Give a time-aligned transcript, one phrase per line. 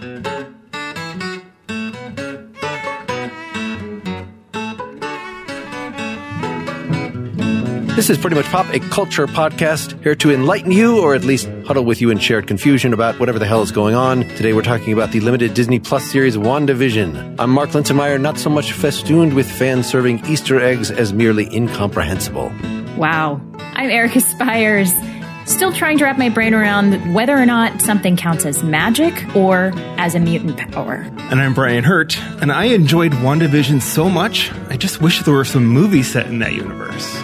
[0.00, 0.08] This
[8.08, 11.84] is Pretty Much Pop, a culture podcast here to enlighten you or at least huddle
[11.84, 14.22] with you in shared confusion about whatever the hell is going on.
[14.36, 17.36] Today we're talking about the limited Disney Plus series WandaVision.
[17.38, 22.50] I'm Mark Linsenmayer, not so much festooned with fan serving Easter eggs as merely incomprehensible.
[22.96, 23.38] Wow.
[23.74, 24.92] I'm Erica Spyres,
[25.50, 29.72] still trying to wrap my brain around whether or not something counts as magic or
[29.98, 31.06] as a mutant power.
[31.18, 35.44] And I'm Brian Hirt, and I enjoyed WandaVision so much, I just wish there were
[35.44, 37.16] some movies set in that universe.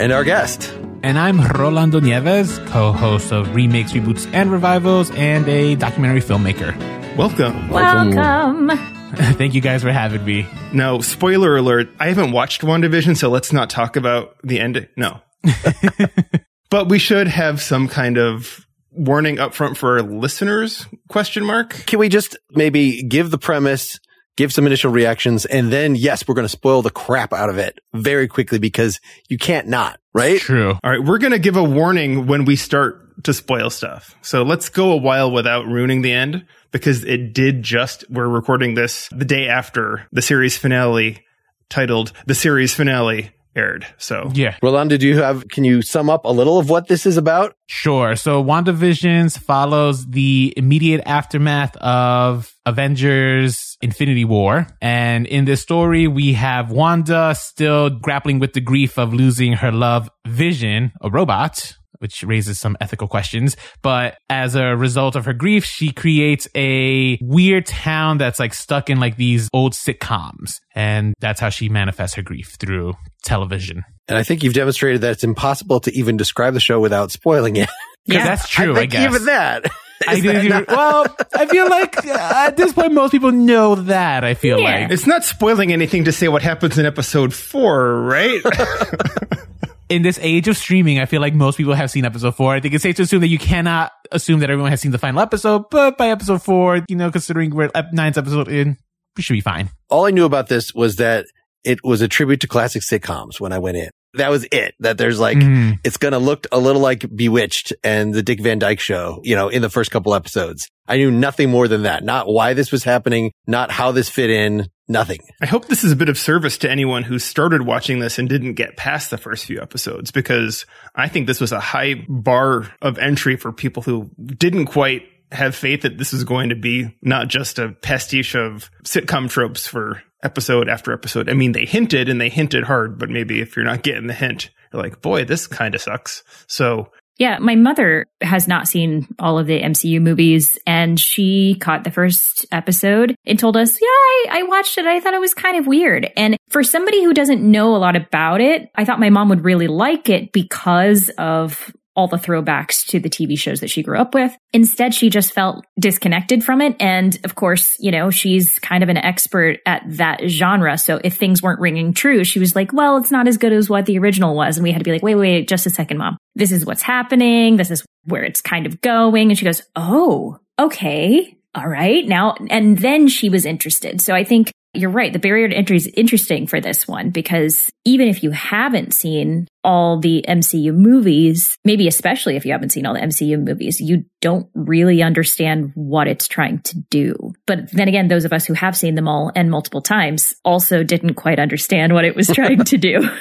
[0.00, 0.72] And our guest.
[1.02, 6.74] And I'm Rolando Nieves, co host of Remakes, Reboots, and Revivals, and a documentary filmmaker.
[7.16, 7.68] Welcome.
[7.68, 8.70] Welcome.
[9.16, 10.46] Thank you guys for having me.
[10.72, 14.88] Now, spoiler alert, I haven't watched WandaVision, so let's not talk about the end.
[14.96, 15.20] No.
[16.70, 21.70] but we should have some kind of warning up front for our listeners question mark
[21.86, 23.98] Can we just maybe give the premise,
[24.36, 27.58] give some initial reactions, and then yes, we're going to spoil the crap out of
[27.58, 30.40] it very quickly because you can't not, right?
[30.40, 30.78] True.
[30.82, 34.42] all right we're going to give a warning when we start to spoil stuff so
[34.42, 39.08] let's go a while without ruining the end because it did just we're recording this
[39.10, 41.24] the day after the series finale
[41.70, 46.24] titled the series finale aired so Yeah, Rolando, do you have, can you sum up
[46.24, 47.54] a little of what this is about?
[47.68, 48.14] sure.
[48.14, 54.66] So WandaVisions follows the immediate aftermath of Avengers Infinity War.
[54.80, 59.72] And in this story, we have Wanda still grappling with the grief of losing her
[59.72, 61.74] love Vision, a robot.
[61.98, 63.56] Which raises some ethical questions.
[63.82, 68.90] But as a result of her grief, she creates a weird town that's like stuck
[68.90, 70.60] in like these old sitcoms.
[70.74, 73.82] And that's how she manifests her grief through television.
[74.08, 77.56] And I think you've demonstrated that it's impossible to even describe the show without spoiling
[77.56, 77.68] it.
[78.04, 79.10] yeah, that's true, I, think guess.
[79.14, 79.66] even that.
[80.06, 83.10] I Is do, that do- not- well, I feel like uh, at this point, most
[83.12, 84.22] people know that.
[84.24, 84.82] I feel Yeah.
[84.82, 88.42] like it's not spoiling anything to say what happens in episode four right
[89.88, 92.54] in this age of streaming, I feel like most people have seen episode four.
[92.54, 94.98] I think it's safe to assume that you cannot assume that everyone has seen the
[94.98, 98.76] final episode, but by episode four, you know, considering we're ninth episode in,
[99.16, 99.70] we should be fine.
[99.88, 101.26] all I knew about this was that
[101.64, 103.90] it was a tribute to classic sitcoms when I went in.
[104.14, 104.74] That was it.
[104.80, 105.78] That there's like, Mhm.
[105.84, 109.34] it's going to look a little like Bewitched and the Dick Van Dyke show, you
[109.36, 110.68] know, in the first couple episodes.
[110.88, 112.02] I knew nothing more than that.
[112.04, 115.20] Not why this was happening, not how this fit in, nothing.
[115.40, 118.28] I hope this is a bit of service to anyone who started watching this and
[118.28, 122.72] didn't get past the first few episodes because I think this was a high bar
[122.82, 125.02] of entry for people who didn't quite
[125.32, 129.66] have faith that this is going to be not just a pastiche of sitcom tropes
[129.66, 131.28] for episode after episode.
[131.28, 134.14] I mean, they hinted and they hinted hard, but maybe if you're not getting the
[134.14, 136.22] hint, you're like, boy, this kind of sucks.
[136.46, 141.84] So Yeah, my mother has not seen all of the MCU movies and she caught
[141.84, 144.86] the first episode and told us, Yeah, I, I watched it.
[144.86, 146.10] I thought it was kind of weird.
[146.16, 149.44] And for somebody who doesn't know a lot about it, I thought my mom would
[149.44, 153.98] really like it because of all the throwbacks to the TV shows that she grew
[153.98, 154.36] up with.
[154.52, 156.76] Instead, she just felt disconnected from it.
[156.78, 160.76] And of course, you know, she's kind of an expert at that genre.
[160.78, 163.68] So if things weren't ringing true, she was like, well, it's not as good as
[163.68, 164.56] what the original was.
[164.56, 166.18] And we had to be like, wait, wait, just a second, mom.
[166.34, 167.56] This is what's happening.
[167.56, 169.30] This is where it's kind of going.
[169.30, 171.36] And she goes, oh, okay.
[171.54, 172.06] All right.
[172.06, 174.02] Now, and then she was interested.
[174.02, 175.12] So I think you're right.
[175.12, 179.48] The barrier to entry is interesting for this one because even if you haven't seen
[179.66, 184.04] all the MCU movies, maybe especially if you haven't seen all the MCU movies, you
[184.20, 187.34] don't really understand what it's trying to do.
[187.46, 190.84] But then again, those of us who have seen them all and multiple times also
[190.84, 193.10] didn't quite understand what it was trying to do.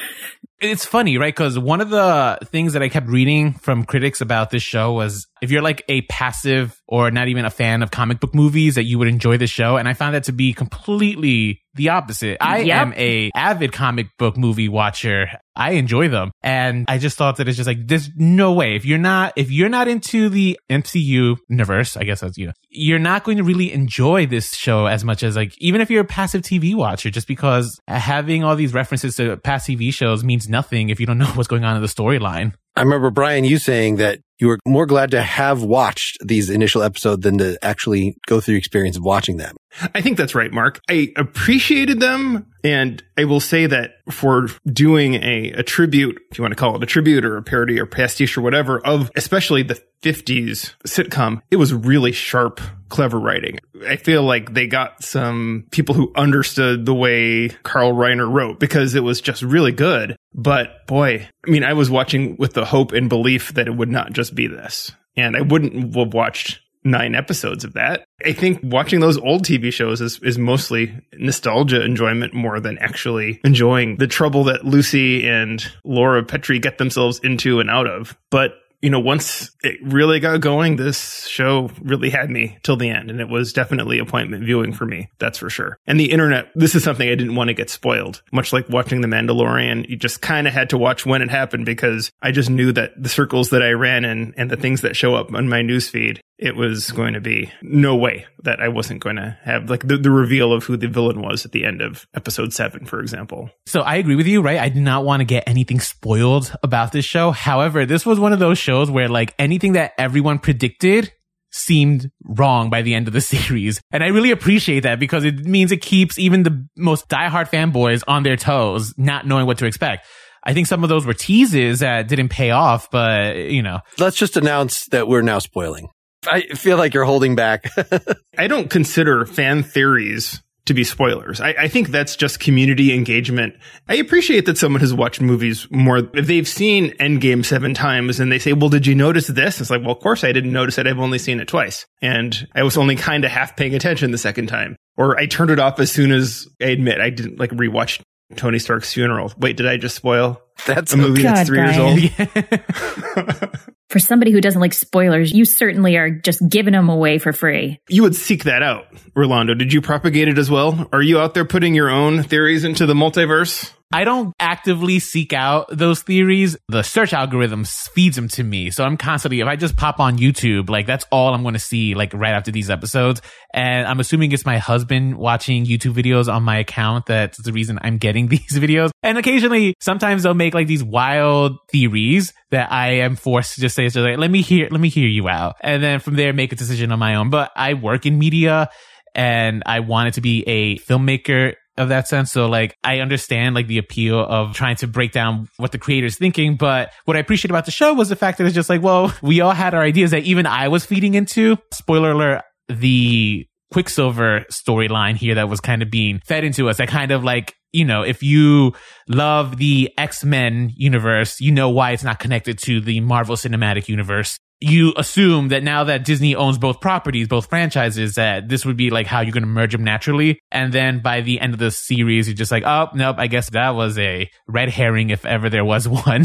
[0.62, 1.36] It's funny, right?
[1.36, 5.28] Because one of the things that I kept reading from critics about this show was
[5.42, 8.86] if you're like a passive or not even a fan of comic book movies, that
[8.86, 9.76] you would enjoy the show.
[9.76, 12.38] And I found that to be completely the opposite.
[12.42, 12.82] I Yep.
[12.82, 15.28] am a avid comic book movie watcher.
[15.56, 16.32] I enjoy them.
[16.44, 18.76] And I just thought that it's just like, there's no way.
[18.76, 22.54] If you're not, if you're not into the MCU universe, I guess that's, you know,
[22.70, 26.02] you're not going to really enjoy this show as much as like, even if you're
[26.02, 30.50] a passive TV watcher, just because having all these references to past TV shows means
[30.50, 32.54] nothing if you don't know what's going on in the storyline.
[32.76, 36.84] I remember Brian, you saying that you were more glad to have watched these initial
[36.84, 39.56] episodes than to actually go through the experience of watching them.
[39.94, 40.82] I think that's right, Mark.
[40.90, 42.48] I appreciated them.
[42.66, 46.76] And I will say that for doing a, a tribute, if you want to call
[46.76, 51.44] it a tribute or a parody or pastiche or whatever of especially the 50s sitcom,
[51.52, 52.60] it was really sharp,
[52.90, 53.60] clever writing.
[53.88, 58.96] I feel like they got some people who understood the way Carl Reiner wrote because
[58.96, 60.16] it was just really good.
[60.34, 63.92] But boy, I mean, I was watching with the hope and belief that it would
[63.92, 64.92] not just be this.
[65.16, 68.06] And I wouldn't have watched nine episodes of that.
[68.24, 73.42] I think watching those old TV shows is, is mostly nostalgia enjoyment more than actually
[73.44, 78.18] enjoying the trouble that Lucy and Laura Petrie get themselves into and out of.
[78.30, 78.54] But
[78.86, 83.10] you know, once it really got going, this show really had me till the end.
[83.10, 85.10] And it was definitely appointment viewing for me.
[85.18, 85.80] That's for sure.
[85.88, 88.22] And the internet, this is something I didn't want to get spoiled.
[88.32, 91.66] Much like watching The Mandalorian, you just kind of had to watch when it happened
[91.66, 94.96] because I just knew that the circles that I ran in and the things that
[94.96, 99.02] show up on my newsfeed it was going to be no way that I wasn't
[99.02, 101.82] going to have like the, the reveal of who the villain was at the end
[101.82, 103.50] of episode seven, for example.
[103.66, 104.60] So I agree with you, right?
[104.60, 107.32] I did not want to get anything spoiled about this show.
[107.32, 111.14] However, this was one of those shows where like anything that everyone predicted
[111.52, 113.80] seemed wrong by the end of the series.
[113.92, 118.04] And I really appreciate that because it means it keeps even the most diehard fanboys
[118.08, 120.06] on their toes, not knowing what to expect.
[120.44, 123.80] I think some of those were teases that didn't pay off, but you know.
[123.98, 125.88] Let's just announce that we're now spoiling.
[126.28, 127.66] I feel like you're holding back.
[128.38, 131.40] I don't consider fan theories to be spoilers.
[131.40, 133.56] I, I, think that's just community engagement.
[133.88, 136.10] I appreciate that someone has watched movies more.
[136.14, 139.62] If they've seen Endgame seven times and they say, well, did you notice this?
[139.62, 140.88] It's like, well, of course I didn't notice it.
[140.88, 141.86] I've only seen it twice.
[142.02, 144.76] And I was only kind of half paying attention the second time.
[144.98, 148.02] Or I turned it off as soon as I admit I didn't like rewatch
[148.36, 149.34] Tony Stark's funeral.
[149.38, 151.98] Wait, did I just spoil that's a movie God, that's three Brian.
[151.98, 153.50] years old?
[153.90, 157.80] for somebody who doesn't like spoilers, you certainly are just giving them away for free.
[157.88, 159.54] You would seek that out, Rolando.
[159.54, 160.90] Did you propagate it as well?
[160.92, 163.72] Are you out there putting your own theories into the multiverse?
[163.94, 166.58] I don't actively seek out those theories.
[166.68, 168.72] The search algorithm feeds them to me.
[168.72, 171.60] So I'm constantly, if I just pop on YouTube, like that's all I'm going to
[171.60, 173.22] see like right after these episodes.
[173.54, 177.80] And I'm assuming it's my husband watching YouTube videos on my account that's the reason
[177.82, 178.90] I'm getting these videos.
[179.04, 183.76] And occasionally, sometimes they'll make like these wild theories that I am forced to just
[183.76, 185.56] say, so like, let me hear, let me hear you out.
[185.62, 187.30] And then from there, make a decision on my own.
[187.30, 188.70] But I work in media
[189.14, 192.32] and I wanted to be a filmmaker of that sense.
[192.32, 196.18] So like I understand like the appeal of trying to break down what the creator's
[196.18, 198.82] thinking, but what I appreciate about the show was the fact that it's just like,
[198.82, 201.58] well, we all had our ideas that even I was feeding into.
[201.74, 206.78] Spoiler alert, the Quicksilver storyline here that was kind of being fed into us.
[206.78, 208.74] That kind of like, you know, if you
[209.10, 214.40] love the X-Men universe, you know why it's not connected to the Marvel Cinematic Universe
[214.62, 218.90] you assume that now that Disney owns both properties, both franchises, that this would be
[218.90, 220.40] like how you're going to merge them naturally.
[220.52, 223.50] And then by the end of the series, you're just like, oh, nope, I guess
[223.52, 226.24] that was a red herring if ever there was one,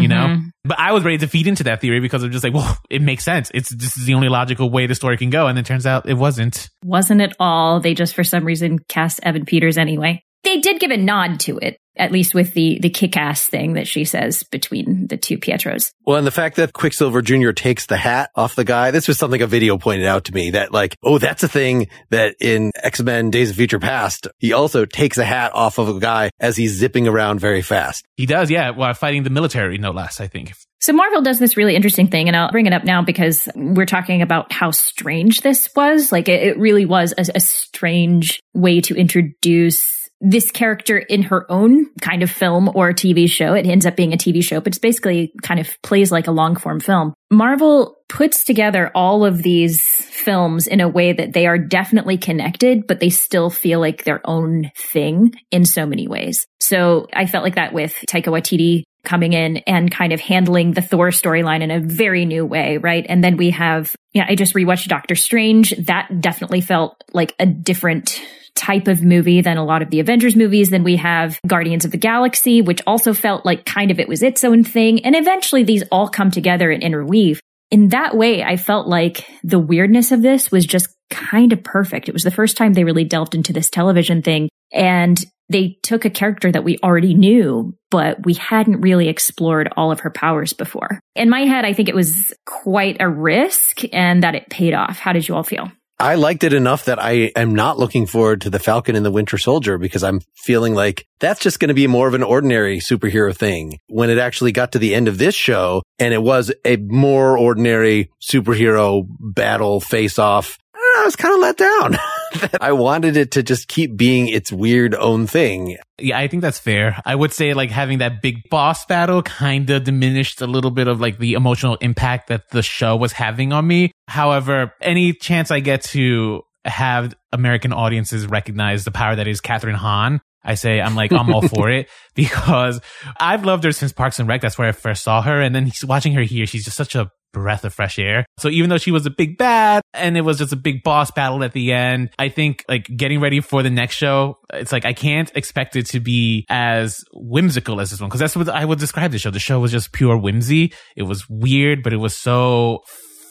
[0.00, 0.26] you know?
[0.26, 0.48] Mm-hmm.
[0.64, 3.02] But I was ready to feed into that theory because I'm just like, well, it
[3.02, 3.50] makes sense.
[3.54, 5.46] It's this is the only logical way the story can go.
[5.46, 6.68] And then turns out it wasn't.
[6.84, 7.80] Wasn't at all.
[7.80, 11.58] They just for some reason cast Evan Peters anyway they did give a nod to
[11.58, 15.38] it, at least with the the kick ass thing that she says between the two
[15.38, 15.92] Pietros.
[16.04, 17.50] Well, and the fact that Quicksilver Jr.
[17.50, 20.50] takes the hat off the guy, this was something a video pointed out to me
[20.50, 24.84] that like, oh, that's a thing that in X-Men Days of Future Past, he also
[24.84, 28.04] takes a hat off of a guy as he's zipping around very fast.
[28.16, 30.52] He does, yeah, while fighting the military, no less, I think.
[30.80, 33.86] So Marvel does this really interesting thing, and I'll bring it up now because we're
[33.86, 36.10] talking about how strange this was.
[36.10, 41.50] Like it, it really was a, a strange way to introduce this character in her
[41.50, 43.54] own kind of film or TV show.
[43.54, 46.32] It ends up being a TV show, but it's basically kind of plays like a
[46.32, 47.12] long form film.
[47.30, 52.86] Marvel puts together all of these films in a way that they are definitely connected,
[52.86, 56.46] but they still feel like their own thing in so many ways.
[56.60, 60.82] So I felt like that with Taika Waititi coming in and kind of handling the
[60.82, 63.04] Thor storyline in a very new way, right?
[63.08, 65.70] And then we have, yeah, I just rewatched Doctor Strange.
[65.86, 68.22] That definitely felt like a different
[68.62, 70.70] type of movie than a lot of the Avengers movies.
[70.70, 74.22] Then we have Guardians of the Galaxy, which also felt like kind of it was
[74.22, 75.04] its own thing.
[75.04, 77.40] And eventually these all come together and interweave.
[77.72, 82.08] In that way, I felt like the weirdness of this was just kind of perfect.
[82.08, 86.04] It was the first time they really delved into this television thing and they took
[86.04, 90.52] a character that we already knew, but we hadn't really explored all of her powers
[90.52, 91.00] before.
[91.16, 94.98] In my head, I think it was quite a risk and that it paid off.
[94.98, 95.70] How did you all feel?
[96.02, 99.10] I liked it enough that I am not looking forward to the Falcon and the
[99.12, 102.80] Winter Soldier because I'm feeling like that's just going to be more of an ordinary
[102.80, 103.78] superhero thing.
[103.86, 107.38] When it actually got to the end of this show and it was a more
[107.38, 111.96] ordinary superhero battle face off, I was kind of let down.
[112.60, 115.76] I wanted it to just keep being its weird own thing.
[115.98, 117.00] Yeah, I think that's fair.
[117.04, 120.88] I would say like having that big boss battle kind of diminished a little bit
[120.88, 123.92] of like the emotional impact that the show was having on me.
[124.08, 129.74] However, any chance I get to have American audiences recognize the power that is Kathryn
[129.74, 132.80] Hahn, I say I'm like I'm all for it because
[133.18, 134.40] I've loved her since Parks and Rec.
[134.40, 137.10] That's where I first saw her, and then watching her here, she's just such a
[137.32, 138.26] breath of fresh air.
[138.38, 141.10] So even though she was a big bad and it was just a big boss
[141.10, 144.84] battle at the end, I think like getting ready for the next show, it's like
[144.84, 148.64] I can't expect it to be as whimsical as this one because that's what I
[148.64, 149.30] would describe the show.
[149.30, 150.72] The show was just pure whimsy.
[150.96, 152.82] It was weird, but it was so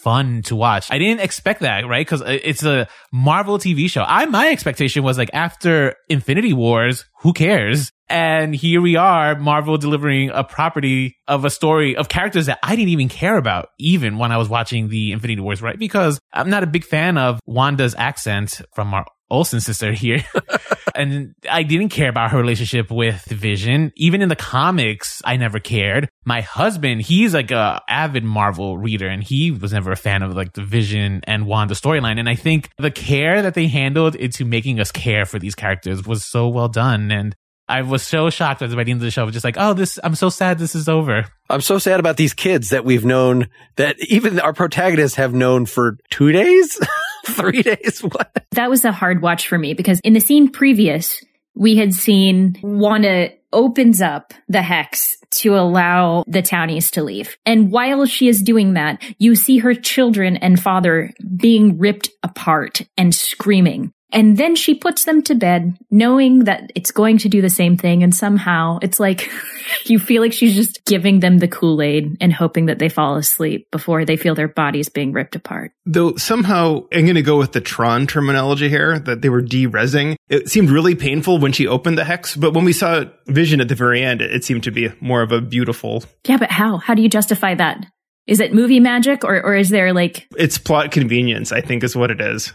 [0.02, 0.92] fun to watch.
[0.92, 2.06] I didn't expect that, right?
[2.06, 4.04] Because uh, it's a Marvel TV show.
[4.06, 7.92] I my expectation was like after Infinity Wars, who cares?
[8.12, 12.76] And here we are, Marvel delivering a property of a story of characters that I
[12.76, 15.80] didn't even care about, even when I was watching the Infinity Wars, right?
[15.80, 20.26] Because I'm not a big fan of Wanda's accent from our Olsen sister here.
[20.96, 23.94] and I didn't care about her relationship with Vision.
[23.96, 26.10] Even in the comics, I never cared.
[26.26, 30.36] My husband, he's like a avid Marvel reader and he was never a fan of
[30.36, 32.20] like the Vision and Wanda storyline.
[32.20, 36.06] And I think the care that they handled into making us care for these characters
[36.06, 37.10] was so well done.
[37.10, 37.34] And
[37.72, 39.30] I was so shocked by the end of the show.
[39.32, 41.26] Just like, oh, this, I'm so sad this is over.
[41.50, 43.48] I'm so sad about these kids that we've known
[43.78, 46.78] that even our protagonists have known for two days.
[47.26, 48.02] three days.
[48.04, 48.46] What?
[48.52, 51.24] That was a hard watch for me because in the scene previous,
[51.56, 57.38] we had seen Wanda opens up the hex to allow the townies to leave.
[57.46, 62.82] And while she is doing that, you see her children and father being ripped apart
[62.98, 63.94] and screaming.
[64.12, 67.78] And then she puts them to bed, knowing that it's going to do the same
[67.78, 68.04] thing.
[68.04, 69.30] And somehow it's like
[69.86, 73.16] you feel like she's just giving them the Kool Aid and hoping that they fall
[73.16, 75.72] asleep before they feel their bodies being ripped apart.
[75.86, 80.16] Though somehow I'm going to go with the Tron terminology here that they were de-resing.
[80.30, 83.70] It seemed really painful when she opened the hex, but when we saw Vision at
[83.70, 86.04] the very end, it seemed to be more of a beautiful.
[86.26, 86.78] Yeah, but how?
[86.78, 87.86] How do you justify that?
[88.28, 90.28] Is it movie magic or, or is there like.
[90.38, 92.54] It's plot convenience, I think is what it is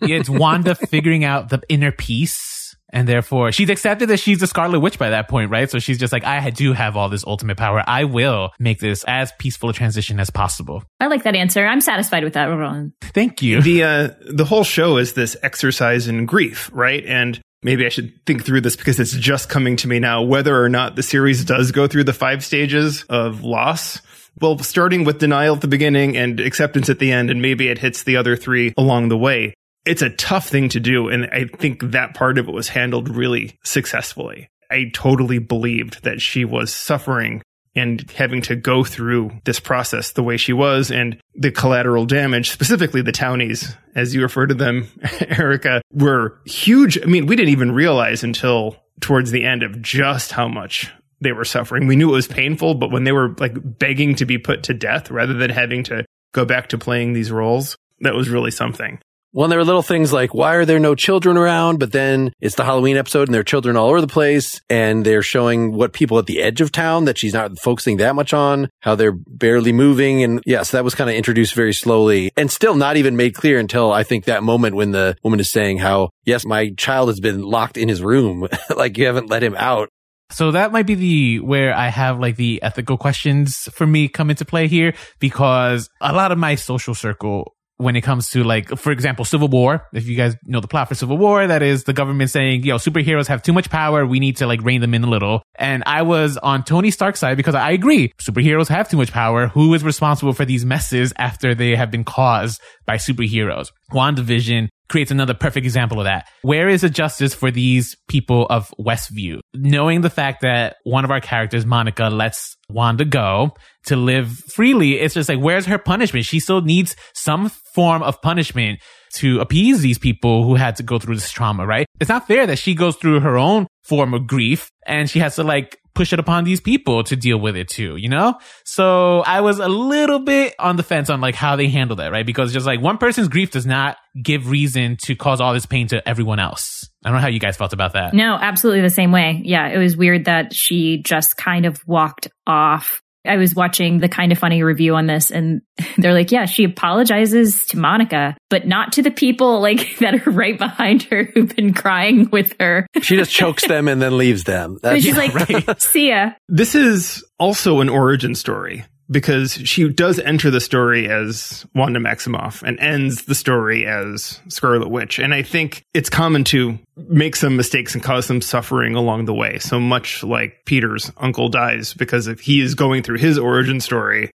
[0.00, 2.54] it's Wanda figuring out the inner peace.
[2.94, 5.68] And therefore, she's accepted that she's the Scarlet Witch by that point, right?
[5.68, 7.82] So she's just like, I do have all this ultimate power.
[7.84, 10.84] I will make this as peaceful a transition as possible.
[11.00, 11.66] I like that answer.
[11.66, 12.92] I'm satisfied with that, Ron.
[13.02, 13.60] Thank you.
[13.62, 17.04] The uh, the whole show is this exercise in grief, right?
[17.04, 20.62] And maybe I should think through this because it's just coming to me now whether
[20.62, 24.00] or not the series does go through the five stages of loss.
[24.40, 27.78] Well, starting with denial at the beginning and acceptance at the end, and maybe it
[27.78, 29.54] hits the other three along the way
[29.86, 31.08] it's a tough thing to do.
[31.08, 34.48] And I think that part of it was handled really successfully.
[34.70, 37.42] I totally believed that she was suffering
[37.76, 42.50] and having to go through this process the way she was and the collateral damage,
[42.50, 44.88] specifically the townies, as you refer to them,
[45.20, 47.00] Erica, were huge.
[47.02, 51.32] I mean, we didn't even realize until towards the end of just how much they
[51.32, 51.86] were suffering.
[51.86, 54.74] We knew it was painful, but when they were like begging to be put to
[54.74, 59.00] death rather than having to go back to playing these roles, that was really something.
[59.36, 61.80] Well, there were little things like, why are there no children around?
[61.80, 64.60] But then it's the Halloween episode and there are children all over the place.
[64.70, 68.14] And they're showing what people at the edge of town that she's not focusing that
[68.14, 70.22] much on, how they're barely moving.
[70.22, 73.34] And yes, so that was kind of introduced very slowly and still not even made
[73.34, 77.08] clear until I think that moment when the woman is saying how, yes, my child
[77.08, 78.46] has been locked in his room.
[78.76, 79.88] like you haven't let him out.
[80.30, 84.30] So that might be the where I have like the ethical questions for me come
[84.30, 88.68] into play here because a lot of my social circle when it comes to like,
[88.78, 89.86] for example, Civil War.
[89.92, 92.76] If you guys know the plot for Civil War, that is the government saying, yo,
[92.76, 94.06] superheroes have too much power.
[94.06, 95.42] We need to like rein them in a little.
[95.56, 98.12] And I was on Tony Stark's side because I agree.
[98.20, 99.48] Superheroes have too much power.
[99.48, 103.70] Who is responsible for these messes after they have been caused by superheroes?
[103.92, 106.28] WandaVision creates another perfect example of that.
[106.42, 109.40] Where is the justice for these people of Westview?
[109.52, 115.00] Knowing the fact that one of our characters, Monica, lets Wanda go to live freely,
[115.00, 116.26] it's just like, where's her punishment?
[116.26, 118.78] She still needs some form of punishment
[119.14, 121.86] to appease these people who had to go through this trauma, right?
[121.98, 125.36] It's not fair that she goes through her own form of grief and she has
[125.36, 128.34] to like push it upon these people to deal with it too, you know?
[128.64, 132.10] So I was a little bit on the fence on like how they handle that,
[132.10, 132.26] right?
[132.26, 135.86] Because just like one person's grief does not give reason to cause all this pain
[135.88, 136.88] to everyone else.
[137.04, 138.12] I don't know how you guys felt about that.
[138.12, 139.40] No, absolutely the same way.
[139.44, 144.08] Yeah, it was weird that she just kind of walked off I was watching the
[144.08, 145.62] kind of funny review on this and
[145.98, 150.30] they're like, yeah, she apologizes to Monica, but not to the people like that are
[150.30, 152.86] right behind her who've been crying with her.
[153.02, 154.78] She just chokes them and then leaves them.
[154.82, 155.80] That's, she's like, right.
[155.80, 156.32] see ya.
[156.48, 162.62] This is also an origin story because she does enter the story as Wanda Maximoff
[162.62, 165.18] and ends the story as Scarlet Witch.
[165.18, 169.34] And I think it's common to make some mistakes and cause some suffering along the
[169.34, 169.58] way.
[169.58, 174.30] So much like Peter's uncle dies because if he is going through his origin story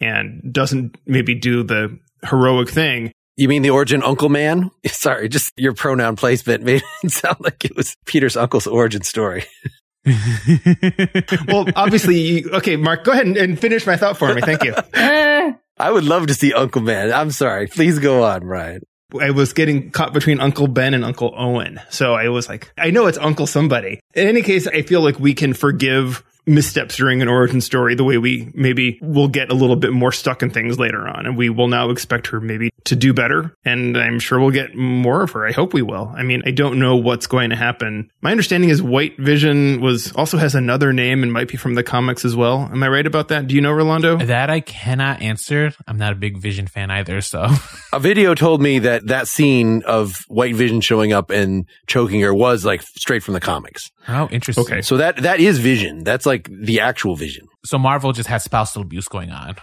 [0.00, 1.98] and doesn't maybe do the
[2.28, 3.12] heroic thing.
[3.36, 4.70] You mean the origin uncle man?
[4.86, 9.44] Sorry, just your pronoun placement made it sound like it was Peter's uncle's origin story.
[11.46, 14.40] well, obviously, okay, Mark, go ahead and, and, finish my thought for me.
[14.40, 14.72] Thank you.
[14.72, 17.12] Uh, I would love to see Uncle Ben.
[17.12, 17.68] I'm sorry.
[17.68, 18.82] Please go on, Ryan.
[19.20, 21.80] I was getting caught between Uncle Ben and Uncle Owen.
[21.90, 24.00] So I was like, I know it's Uncle somebody.
[24.14, 28.04] In any case, I feel like we can forgive missteps during an origin story the
[28.04, 31.36] way we maybe will get a little bit more stuck in things later on and
[31.36, 35.22] we will now expect her maybe to do better and i'm sure we'll get more
[35.22, 38.10] of her i hope we will i mean i don't know what's going to happen
[38.22, 41.82] my understanding is white vision was also has another name and might be from the
[41.84, 45.22] comics as well am i right about that do you know rolando That I cannot
[45.22, 45.72] answer.
[45.86, 47.46] I'm not a big Vision fan either, so
[47.92, 52.32] A video told me that that scene of White Vision showing up and choking her
[52.34, 53.90] was like straight from the comics.
[54.08, 54.64] oh, interesting.
[54.64, 54.82] Okay.
[54.82, 56.02] So that that is Vision.
[56.02, 57.46] That's like the actual Vision.
[57.64, 59.56] So Marvel just has spousal abuse going on.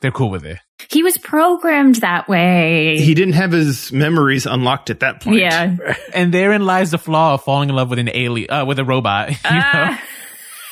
[0.00, 0.58] They're cool with it.
[0.90, 2.98] He was programmed that way.
[2.98, 5.76] he didn't have his memories unlocked at that point yeah.
[6.14, 8.84] And therein lies the flaw of falling in love with an alien, uh, with a
[8.84, 9.28] robot.
[9.44, 9.62] You know?
[9.62, 10.02] Ah.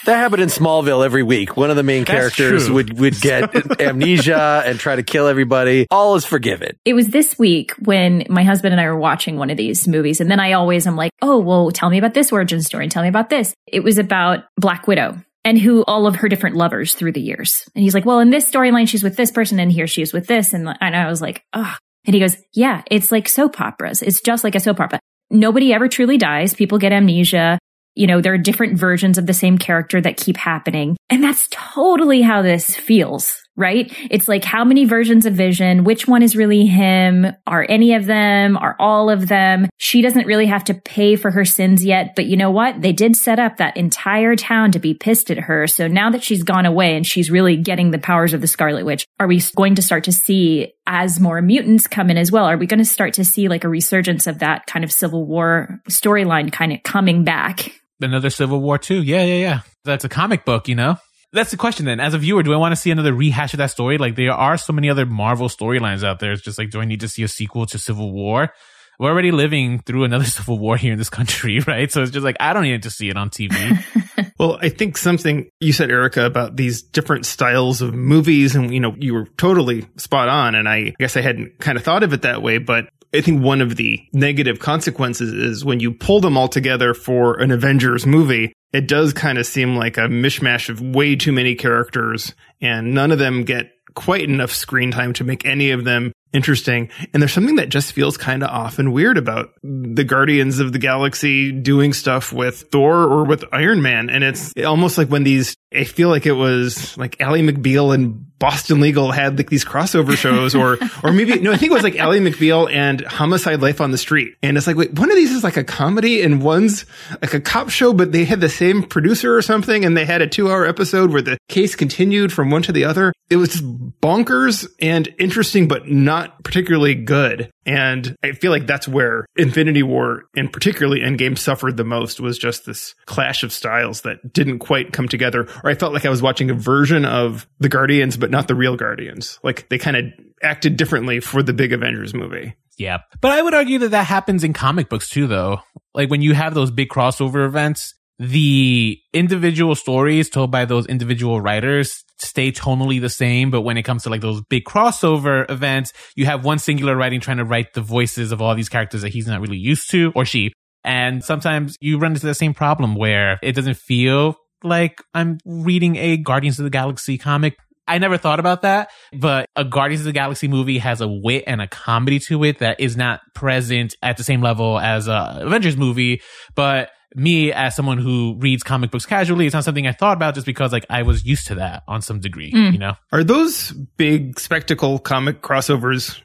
[0.06, 1.56] That happened in Smallville every week.
[1.56, 2.76] One of the main That's characters true.
[2.76, 5.86] would would get amnesia and try to kill everybody.
[5.90, 6.78] All is forgiven.
[6.86, 10.22] It was this week when my husband and I were watching one of these movies.
[10.22, 12.92] And then I always am like, oh, well, tell me about this origin story and
[12.92, 13.52] tell me about this.
[13.66, 17.64] It was about Black Widow and who all of her different lovers through the years.
[17.74, 20.26] And he's like, well, in this storyline, she's with this person and here she's with
[20.26, 20.52] this.
[20.52, 21.74] And, and I was like, oh,
[22.06, 24.02] and he goes, yeah, it's like soap operas.
[24.02, 25.00] It's just like a soap opera.
[25.30, 26.54] Nobody ever truly dies.
[26.54, 27.58] People get amnesia.
[27.94, 30.96] You know, there are different versions of the same character that keep happening.
[31.10, 33.92] And that's totally how this feels, right?
[34.10, 35.82] It's like how many versions of Vision?
[35.82, 37.26] Which one is really him?
[37.46, 38.56] Are any of them?
[38.56, 39.68] Are all of them?
[39.78, 42.80] She doesn't really have to pay for her sins yet, but you know what?
[42.80, 45.66] They did set up that entire town to be pissed at her.
[45.66, 48.86] So now that she's gone away and she's really getting the powers of the Scarlet
[48.86, 52.44] Witch, are we going to start to see as more mutants come in as well?
[52.44, 55.26] Are we going to start to see like a resurgence of that kind of Civil
[55.26, 57.72] War storyline kind of coming back?
[58.00, 59.02] Another Civil War too.
[59.02, 59.60] Yeah, yeah, yeah.
[59.84, 60.98] That's a comic book, you know?
[61.32, 62.00] That's the question then.
[62.00, 63.98] As a viewer, do I want to see another rehash of that story?
[63.98, 66.32] Like there are so many other Marvel storylines out there.
[66.32, 68.52] It's just like, do I need to see a sequel to Civil War?
[68.98, 71.90] We're already living through another Civil War here in this country, right?
[71.92, 73.84] So it's just like, I don't need to see it on TV.
[74.38, 78.78] Well, I think something you said, Erica, about these different styles of movies, and you
[78.78, 80.54] know, you were totally spot on.
[80.54, 83.42] And I guess I hadn't kind of thought of it that way, but I think
[83.42, 88.04] one of the negative consequences is when you pull them all together for an Avengers
[88.06, 92.92] movie, it does kind of seem like a mishmash of way too many characters, and
[92.92, 96.90] none of them get quite enough screen time to make any of them interesting.
[97.12, 100.72] And there's something that just feels kind of off and weird about the Guardians of
[100.72, 104.10] the Galaxy doing stuff with Thor or with Iron Man.
[104.10, 108.27] And it's almost like when these, I feel like it was like Ally McBeal and
[108.38, 111.82] Boston Legal had like these crossover shows or, or maybe, no, I think it was
[111.82, 114.36] like Ally McBeal and Homicide Life on the Street.
[114.42, 116.86] And it's like, wait, one of these is like a comedy and one's
[117.20, 119.84] like a cop show, but they had the same producer or something.
[119.84, 122.84] And they had a two hour episode where the case continued from one to the
[122.84, 123.12] other.
[123.30, 123.64] It was just
[124.00, 127.50] bonkers and interesting, but not particularly good.
[127.68, 132.38] And I feel like that's where Infinity War and particularly Endgame suffered the most was
[132.38, 135.46] just this clash of styles that didn't quite come together.
[135.62, 138.54] Or I felt like I was watching a version of the Guardians, but not the
[138.54, 139.38] real Guardians.
[139.42, 140.04] Like they kind of
[140.42, 142.54] acted differently for the big Avengers movie.
[142.78, 142.98] yeah.
[143.20, 145.60] But I would argue that that happens in comic books too, though.
[145.92, 151.40] Like when you have those big crossover events, the individual stories told by those individual
[151.40, 153.50] writers stay tonally the same.
[153.50, 157.20] But when it comes to like those big crossover events, you have one singular writing
[157.20, 160.12] trying to write the voices of all these characters that he's not really used to
[160.14, 160.52] or she.
[160.84, 165.96] And sometimes you run into the same problem where it doesn't feel like I'm reading
[165.96, 167.56] a Guardians of the Galaxy comic.
[167.86, 171.44] I never thought about that, but a Guardians of the Galaxy movie has a wit
[171.46, 175.38] and a comedy to it that is not present at the same level as a
[175.40, 176.20] Avengers movie.
[176.54, 180.34] But me as someone who reads comic books casually, it's not something I thought about
[180.34, 182.72] just because like I was used to that on some degree, Mm.
[182.72, 182.94] you know?
[183.12, 186.20] Are those big spectacle comic crossovers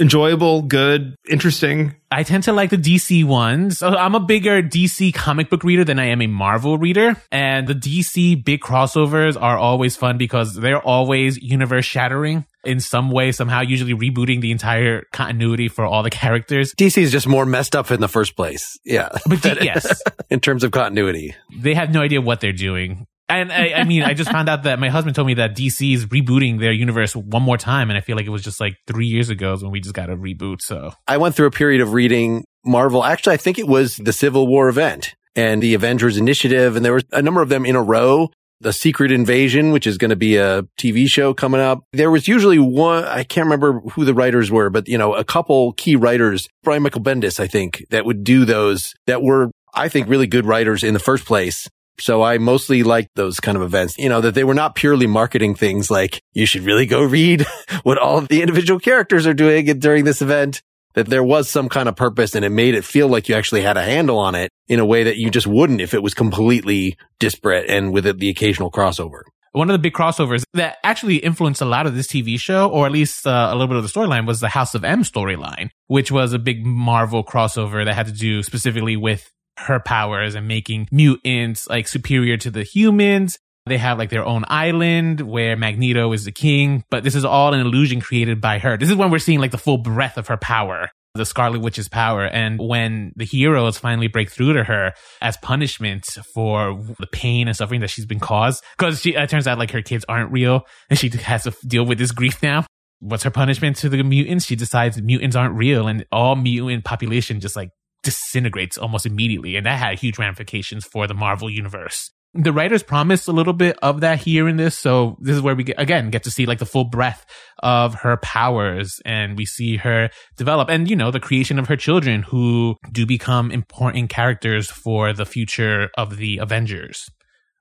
[0.00, 1.94] enjoyable, good, interesting?
[2.10, 3.82] I tend to like the DC ones.
[3.82, 7.16] I'm a bigger DC comic book reader than I am a Marvel reader.
[7.32, 13.10] And the DC big crossovers are always fun because they're always universe shattering in some
[13.10, 16.72] way, somehow, usually rebooting the entire continuity for all the characters.
[16.74, 18.78] DC is just more messed up in the first place.
[18.84, 19.08] Yeah.
[19.26, 21.34] But D- yes, in terms of continuity.
[21.56, 23.06] they have no idea what they're doing.
[23.28, 25.94] And I, I mean, I just found out that my husband told me that DC
[25.94, 27.88] is rebooting their universe one more time.
[27.88, 30.10] And I feel like it was just like three years ago when we just got
[30.10, 30.60] a reboot.
[30.60, 33.02] So I went through a period of reading Marvel.
[33.02, 36.76] Actually, I think it was the Civil War event and the Avengers Initiative.
[36.76, 38.30] And there was a number of them in a row.
[38.60, 41.84] The Secret Invasion, which is going to be a TV show coming up.
[41.92, 45.24] There was usually one, I can't remember who the writers were, but you know, a
[45.24, 49.88] couple key writers, Brian Michael Bendis, I think, that would do those that were, I
[49.88, 51.68] think, really good writers in the first place.
[51.98, 55.06] So I mostly liked those kind of events, you know, that they were not purely
[55.06, 57.46] marketing things like you should really go read
[57.82, 60.62] what all of the individual characters are doing during this event,
[60.94, 63.62] that there was some kind of purpose and it made it feel like you actually
[63.62, 66.14] had a handle on it in a way that you just wouldn't if it was
[66.14, 69.22] completely disparate and with it, the occasional crossover.
[69.52, 72.86] One of the big crossovers that actually influenced a lot of this TV show, or
[72.86, 75.68] at least uh, a little bit of the storyline, was the House of M storyline,
[75.86, 80.48] which was a big Marvel crossover that had to do specifically with her powers and
[80.48, 83.38] making mutants like superior to the humans.
[83.66, 87.54] They have like their own island where Magneto is the king, but this is all
[87.54, 88.76] an illusion created by her.
[88.76, 91.88] This is when we're seeing like the full breadth of her power the Scarlet Witch's
[91.88, 92.24] power.
[92.24, 97.56] And when the heroes finally break through to her as punishment for the pain and
[97.56, 100.66] suffering that she's been caused, because she, it turns out like her kids aren't real
[100.90, 102.66] and she has to deal with this grief now.
[102.98, 104.46] What's her punishment to the mutants?
[104.46, 107.70] She decides mutants aren't real and all mutant population just like
[108.04, 109.56] disintegrates almost immediately.
[109.56, 113.78] And that had huge ramifications for the Marvel universe the writers promised a little bit
[113.80, 114.76] of that here in this.
[114.76, 117.24] So this is where we get, again get to see like the full breadth
[117.60, 121.76] of her powers and we see her develop and, you know, the creation of her
[121.76, 127.08] children who do become important characters for the future of the Avengers.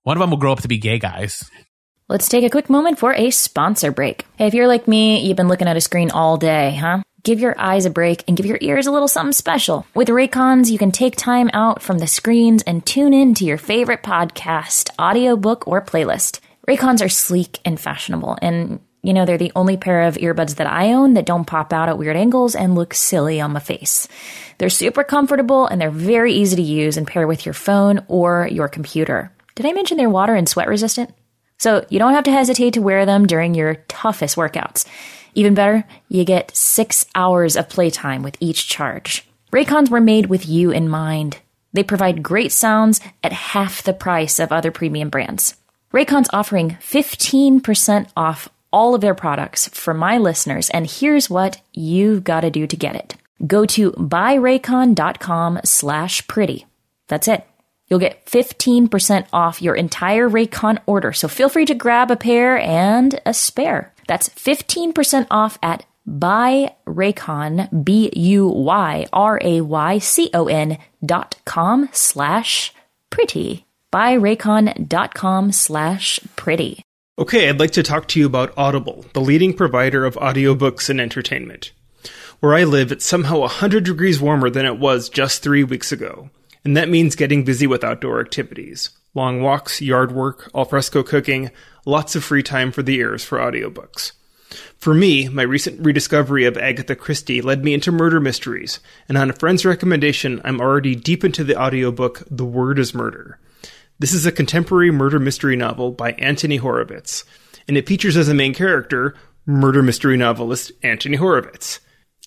[0.02, 1.50] One of them will grow up to be gay guys.
[2.10, 4.26] Let's take a quick moment for a sponsor break.
[4.38, 7.02] Hey, if you're like me, you've been looking at a screen all day, huh?
[7.24, 9.88] Give your eyes a break and give your ears a little something special.
[9.96, 13.58] With Raycons, you can take time out from the screens and tune in to your
[13.58, 16.42] favorite podcast, audiobook, or playlist.
[16.68, 20.68] Raycons are sleek and fashionable, and you know, they're the only pair of earbuds that
[20.68, 24.08] I own that don't pop out at weird angles and look silly on my face.
[24.58, 28.48] They're super comfortable and they're very easy to use and pair with your phone or
[28.50, 29.34] your computer.
[29.56, 31.14] Did I mention they're water and sweat resistant?
[31.58, 34.86] So you don't have to hesitate to wear them during your toughest workouts.
[35.36, 39.28] Even better, you get six hours of playtime with each charge.
[39.52, 41.38] Raycons were made with you in mind.
[41.74, 45.56] They provide great sounds at half the price of other premium brands.
[45.94, 52.24] Raycon's offering 15% off all of their products for my listeners, and here's what you've
[52.24, 53.16] got to do to get it.
[53.46, 56.66] Go to buyraycon.com slash pretty.
[57.08, 57.46] That's it.
[57.88, 62.58] You'll get 15% off your entire Raycon order, so feel free to grab a pair
[62.58, 63.94] and a spare.
[64.08, 69.08] That's 15% off at buyraycon, B-U-Y-R-A-Y-C-O-N
[71.06, 72.74] dot com slash
[73.10, 73.66] pretty.
[73.92, 76.82] Buyraycon.com slash pretty.
[77.20, 81.00] Okay, I'd like to talk to you about Audible, the leading provider of audiobooks and
[81.00, 81.72] entertainment.
[82.40, 86.32] Where I live, it's somehow 100 degrees warmer than it was just three weeks ago,
[86.64, 91.52] and that means getting busy with outdoor activities long walks, yard work, alfresco cooking,
[91.86, 94.14] lots of free time for the ears for audiobooks.
[94.78, 99.30] For me, my recent rediscovery of Agatha Christie led me into murder mysteries, and on
[99.30, 103.40] a friend's recommendation, I'm already deep into the audiobook The Word is Murder.
[104.00, 107.24] This is a contemporary murder mystery novel by Anthony Horowitz,
[107.68, 111.80] and it features as a main character murder mystery novelist Anthony Horowitz.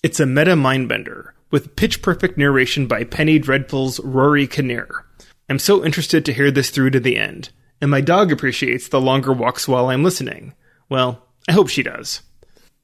[0.03, 5.05] It's a meta mindbender, with pitch perfect narration by Penny Dreadful's Rory Kinnear.
[5.49, 7.49] I'm so interested to hear this through to the end,
[7.81, 10.53] and my dog appreciates the longer walks while I'm listening.
[10.89, 12.21] Well, I hope she does.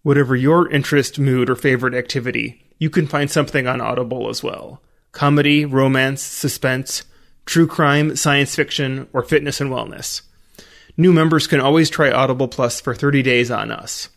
[0.04, 4.82] Whatever your interest, mood, or favorite activity, you can find something on Audible as well.
[5.12, 7.04] Comedy, romance, suspense,
[7.46, 10.22] true crime, science fiction, or fitness and wellness.
[10.96, 14.10] New members can always try Audible Plus for 30 days on us.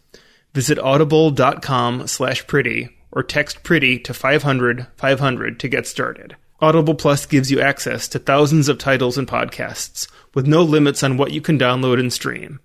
[0.55, 6.37] Visit audible.com slash pretty or text pretty to 500 500 to get started.
[6.61, 11.17] Audible Plus gives you access to thousands of titles and podcasts with no limits on
[11.17, 12.61] what you can download and stream.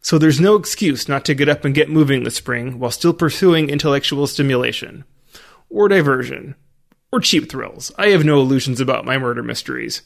[0.00, 3.12] So there's no excuse not to get up and get moving this spring while still
[3.12, 5.04] pursuing intellectual stimulation.
[5.68, 6.54] Or diversion.
[7.12, 7.92] Or cheap thrills.
[7.98, 10.02] I have no illusions about my murder mysteries.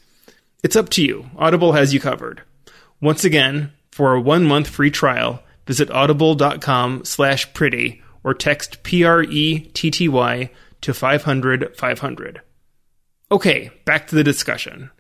[0.65, 1.31] It's up to you.
[1.37, 2.43] Audible has you covered.
[3.01, 10.51] Once again, for a one-month free trial, visit audible.com slash pretty or text P-R-E-T-T-Y
[10.83, 12.43] to 500 500.
[13.31, 14.91] Okay, back to the discussion.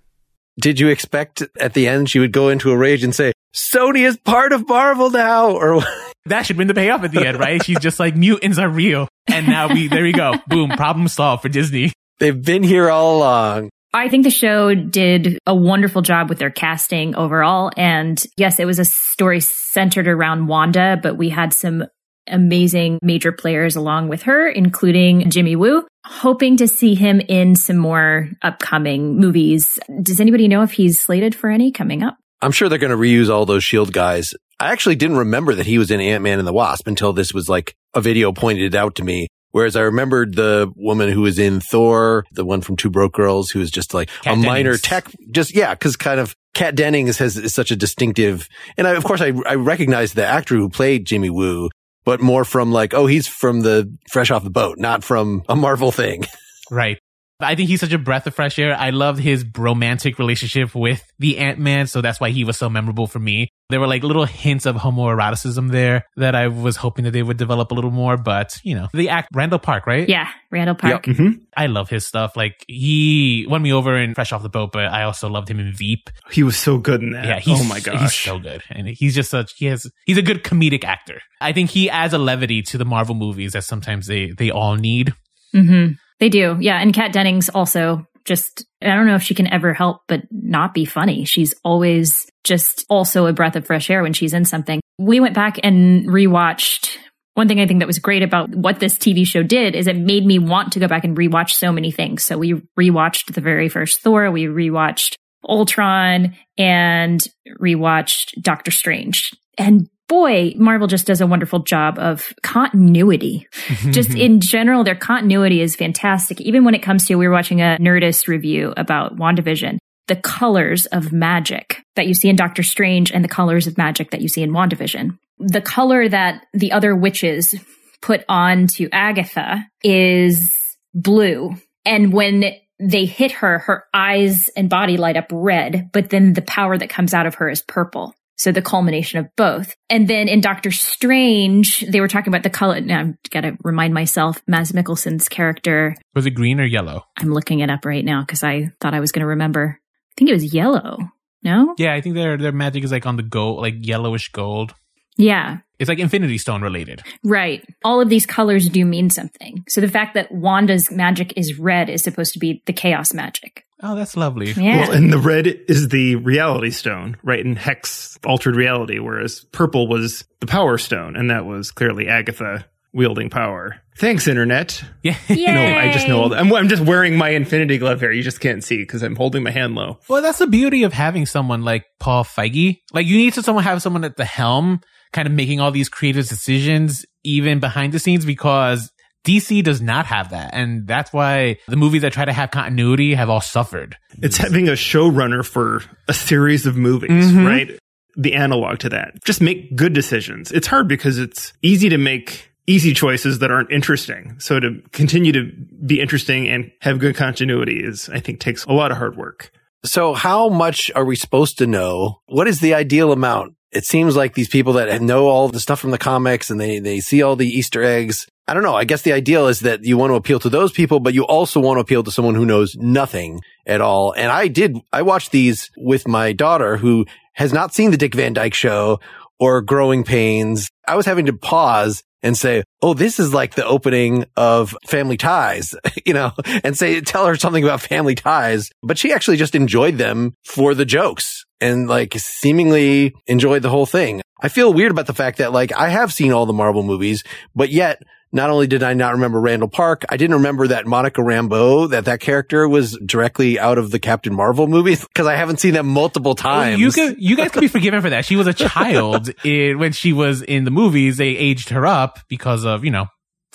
[0.59, 4.07] Did you expect at the end she would go into a rage and say, Sony
[4.07, 5.51] is part of Marvel now?
[5.51, 5.83] Or
[6.27, 7.63] that should win the payoff at the end, right?
[7.63, 9.09] She's just like, mutants are real.
[9.27, 10.35] And now we, there we go.
[10.47, 11.93] Boom, problem solved for Disney.
[12.21, 13.71] They've been here all along.
[13.93, 17.71] I think the show did a wonderful job with their casting overall.
[17.77, 21.85] And yes, it was a story centered around Wanda, but we had some
[22.29, 25.87] amazing major players along with her, including Jimmy Woo.
[26.05, 29.79] Hoping to see him in some more upcoming movies.
[30.03, 32.17] Does anybody know if he's slated for any coming up?
[32.43, 34.35] I'm sure they're going to reuse all those Shield guys.
[34.61, 37.35] I actually didn't remember that he was in Ant Man and the Wasp until this
[37.35, 41.39] was like a video pointed out to me Whereas I remembered the woman who was
[41.39, 44.77] in Thor, the one from Two Broke Girls, who was just like Kat a minor
[44.77, 48.97] tech, just yeah, because kind of Kat Dennings has is such a distinctive, and I,
[48.97, 51.71] of course I I recognize the actor who played Jimmy Woo,
[52.07, 55.55] but more from like oh he's from the fresh off the boat, not from a
[55.55, 56.25] Marvel thing.
[56.69, 56.99] Right.
[57.39, 58.75] I think he's such a breath of fresh air.
[58.75, 62.71] I loved his romantic relationship with the Ant Man, so that's why he was so
[62.71, 63.49] memorable for me.
[63.69, 67.37] There were like little hints of homoeroticism there that I was hoping that they would
[67.37, 70.09] develop a little more, but you know, the act Randall Park, right?
[70.09, 71.05] Yeah, Randall Park.
[71.05, 72.37] hmm I love his stuff.
[72.37, 75.59] Like he won me over in Fresh Off the Boat, but I also loved him
[75.59, 76.09] in Veep.
[76.31, 77.27] He was so good in that.
[77.27, 80.23] Yeah, he's, oh my he's so good, and he's just such he has he's a
[80.23, 81.21] good comedic actor.
[81.41, 84.77] I think he adds a levity to the Marvel movies that sometimes they they all
[84.77, 85.13] need.
[85.53, 86.57] hmm They do.
[86.61, 86.81] Yeah.
[86.81, 90.75] And Kat Dennings also just, I don't know if she can ever help but not
[90.75, 91.25] be funny.
[91.25, 94.81] She's always just also a breath of fresh air when she's in something.
[94.99, 96.97] We went back and rewatched.
[97.35, 99.97] One thing I think that was great about what this TV show did is it
[99.97, 102.25] made me want to go back and rewatch so many things.
[102.25, 107.21] So we rewatched the very first Thor, we rewatched Ultron and
[107.61, 109.31] rewatched Doctor Strange.
[109.59, 113.47] And boy, Marvel just does a wonderful job of continuity
[113.91, 116.41] just in general, their continuity is fantastic.
[116.41, 120.87] Even when it comes to, we were watching a Nerdist review about WandaVision, the colors
[120.87, 124.29] of magic that you see in Doctor Strange and the colors of magic that you
[124.29, 125.19] see in WandaVision.
[125.39, 127.55] The color that the other witches
[128.01, 130.55] put on to Agatha is
[130.95, 131.57] blue.
[131.85, 132.45] And when
[132.79, 136.91] they hit her, her eyes and body light up red, but then the power that
[136.91, 138.15] comes out of her is purple.
[138.37, 139.75] So the culmination of both.
[139.89, 142.81] And then in Doctor Strange, they were talking about the color.
[142.81, 145.97] Now I've got to remind myself, Mads Mikkelsen's character.
[146.15, 147.05] Was it green or yellow?
[147.17, 149.81] I'm looking it up right now because I thought I was going to remember.
[149.81, 150.99] I think it was yellow.
[151.43, 151.75] No?
[151.79, 154.75] Yeah, I think their their magic is like on the gold, like yellowish gold.
[155.17, 155.59] Yeah.
[155.79, 157.03] It's like Infinity Stone related.
[157.23, 157.65] Right.
[157.85, 159.65] All of these colors do mean something.
[159.69, 163.66] So the fact that Wanda's magic is red is supposed to be the chaos magic.
[163.83, 164.53] Oh, that's lovely.
[164.53, 164.81] Yeah.
[164.81, 167.45] Well, and the red is the reality stone, right?
[167.45, 172.67] In Hex altered reality, whereas purple was the power stone, and that was clearly Agatha
[172.95, 173.77] wielding power.
[173.99, 174.83] Thanks, internet.
[175.03, 175.17] Yeah.
[175.29, 175.55] Yay.
[175.55, 176.39] No, I just know all that.
[176.39, 178.11] I'm, I'm just wearing my infinity glove here.
[178.11, 179.99] You just can't see because I'm holding my hand low.
[180.09, 182.81] Well, that's the beauty of having someone like Paul Feige.
[182.93, 184.81] Like you need to someone have someone at the helm,
[185.13, 188.91] kind of making all these creative decisions, even behind the scenes, because
[189.27, 193.15] DC does not have that, and that's why the movies that try to have continuity
[193.15, 193.97] have all suffered.
[194.23, 197.47] It's having a showrunner for a series of movies, Mhm.
[197.47, 197.79] right?
[198.17, 199.23] The analog to that.
[199.25, 200.51] Just make good decisions.
[200.53, 204.35] It's hard because it's easy to make easy choices that aren't interesting.
[204.39, 205.53] So to continue to
[205.85, 209.51] be interesting and have good continuity is, I think, takes a lot of hard work.
[209.85, 212.21] So how much are we supposed to know?
[212.27, 213.53] What is the ideal amount?
[213.71, 216.79] It seems like these people that know all the stuff from the comics and they,
[216.81, 218.27] they see all the Easter eggs.
[218.49, 218.75] I don't know.
[218.75, 221.25] I guess the ideal is that you want to appeal to those people, but you
[221.25, 224.13] also want to appeal to someone who knows nothing at all.
[224.13, 228.15] And I did, I watched these with my daughter who has not seen the Dick
[228.15, 229.01] Van Dyke show
[229.41, 230.71] or Growing Pains.
[230.87, 235.17] I was having to pause and say, Oh, this is like the opening of Family
[235.17, 235.75] Ties,
[236.07, 236.33] you know,
[236.63, 238.71] and say, tell her something about Family Ties.
[238.83, 243.87] But she actually just enjoyed them for the jokes and like seemingly enjoyed the whole
[243.87, 244.23] thing.
[244.41, 247.25] I feel weird about the fact that like I have seen all the Marvel movies,
[247.55, 248.03] but yet
[248.33, 252.05] not only did I not remember Randall Park, I didn't remember that Monica Rambeau, that
[252.07, 255.85] that character was directly out of the Captain Marvel movie because I haven't seen that
[255.85, 256.81] multiple times.
[256.81, 258.25] You could, you guys could be forgiven for that.
[258.25, 261.17] She was a child in, when she was in the movies.
[261.17, 263.07] They aged her up because of you know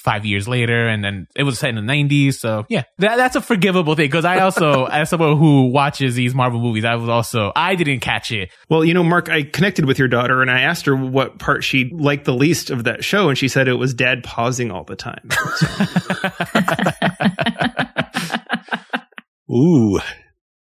[0.02, 2.40] five years later, and then it was set in the nineties.
[2.40, 4.08] So yeah, that, that's a forgivable thing.
[4.08, 8.00] Because I also, as someone who watches these Marvel movies, I was also I didn't
[8.00, 8.52] catch it.
[8.70, 11.64] Well, you know, Mark, I connected with your daughter and I asked her what part
[11.64, 13.30] she liked the least of that show.
[13.30, 15.30] And she said it was dad pausing all the time.
[19.52, 20.00] Ooh,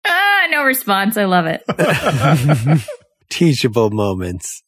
[0.05, 1.17] ah, no response.
[1.17, 1.63] I love it.
[3.29, 4.63] teachable moments.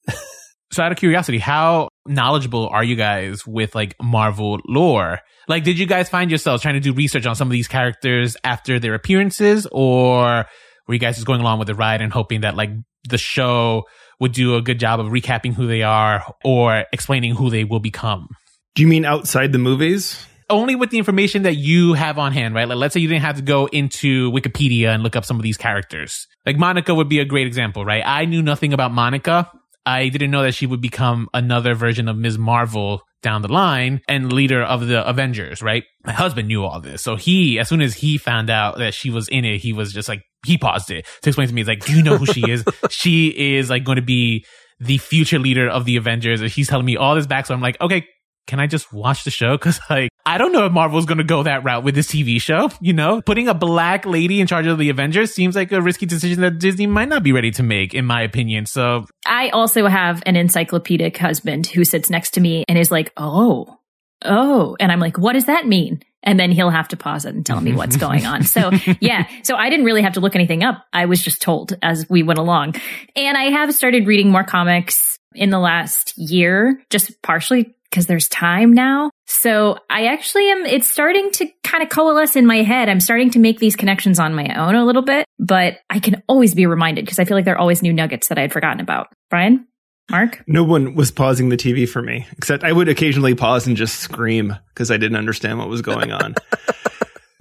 [0.74, 5.20] So out of curiosity, how knowledgeable are you guys with like Marvel lore?
[5.48, 8.36] Like, did you guys find yourselves trying to do research on some of these characters
[8.44, 10.46] after their appearances or
[10.88, 12.72] were you guys just going along with the ride and hoping that like
[13.08, 13.84] the show
[14.20, 17.80] would do a good job of recapping who they are or explaining who they will
[17.80, 18.28] become?
[18.74, 20.26] Do you mean outside the movies?
[20.50, 22.68] Only with the information that you have on hand, right?
[22.68, 25.44] Like, let's say you didn't have to go into Wikipedia and look up some of
[25.44, 26.28] these characters.
[26.48, 28.04] Like, Monica would be a great example, right?
[28.04, 29.52] I knew nothing about Monica.
[29.86, 32.38] I didn't know that she would become another version of Ms.
[32.38, 35.84] Marvel down the line and leader of the Avengers, right?
[36.06, 37.02] My husband knew all this.
[37.02, 39.94] So he, as soon as he found out that she was in it, he was
[39.94, 41.62] just like, he paused it to explain to me.
[41.62, 42.64] He's like, do you know who she is?
[42.90, 44.46] she is like going to be
[44.80, 46.42] the future leader of the Avengers.
[46.42, 47.46] And he's telling me all this back.
[47.46, 48.06] So I'm like, okay,
[48.48, 49.58] can I just watch the show?
[49.64, 52.42] Cause like, I don't know if Marvel's going to go that route with this TV
[52.42, 52.70] show.
[52.82, 56.06] You know, putting a black lady in charge of the Avengers seems like a risky
[56.06, 58.66] decision that Disney might not be ready to make, in my opinion.
[58.66, 63.14] So I also have an encyclopedic husband who sits next to me and is like,
[63.16, 63.80] Oh,
[64.26, 64.76] oh.
[64.80, 66.02] And I'm like, what does that mean?
[66.24, 68.44] And then he'll have to pause it and tell me what's going on.
[68.44, 69.28] So yeah.
[69.44, 70.86] So I didn't really have to look anything up.
[70.94, 72.76] I was just told as we went along.
[73.16, 78.28] And I have started reading more comics in the last year, just partially because there's
[78.28, 79.12] time now.
[79.28, 82.90] So I actually am, it's starting to kind of coalesce in my head.
[82.90, 86.24] I'm starting to make these connections on my own a little bit, but I can
[86.28, 88.52] always be reminded because I feel like there are always new nuggets that I had
[88.52, 89.10] forgotten about.
[89.30, 89.68] Brian?
[90.10, 90.44] Mark?
[90.48, 94.00] No one was pausing the TV for me, except I would occasionally pause and just
[94.00, 96.34] scream because I didn't understand what was going on.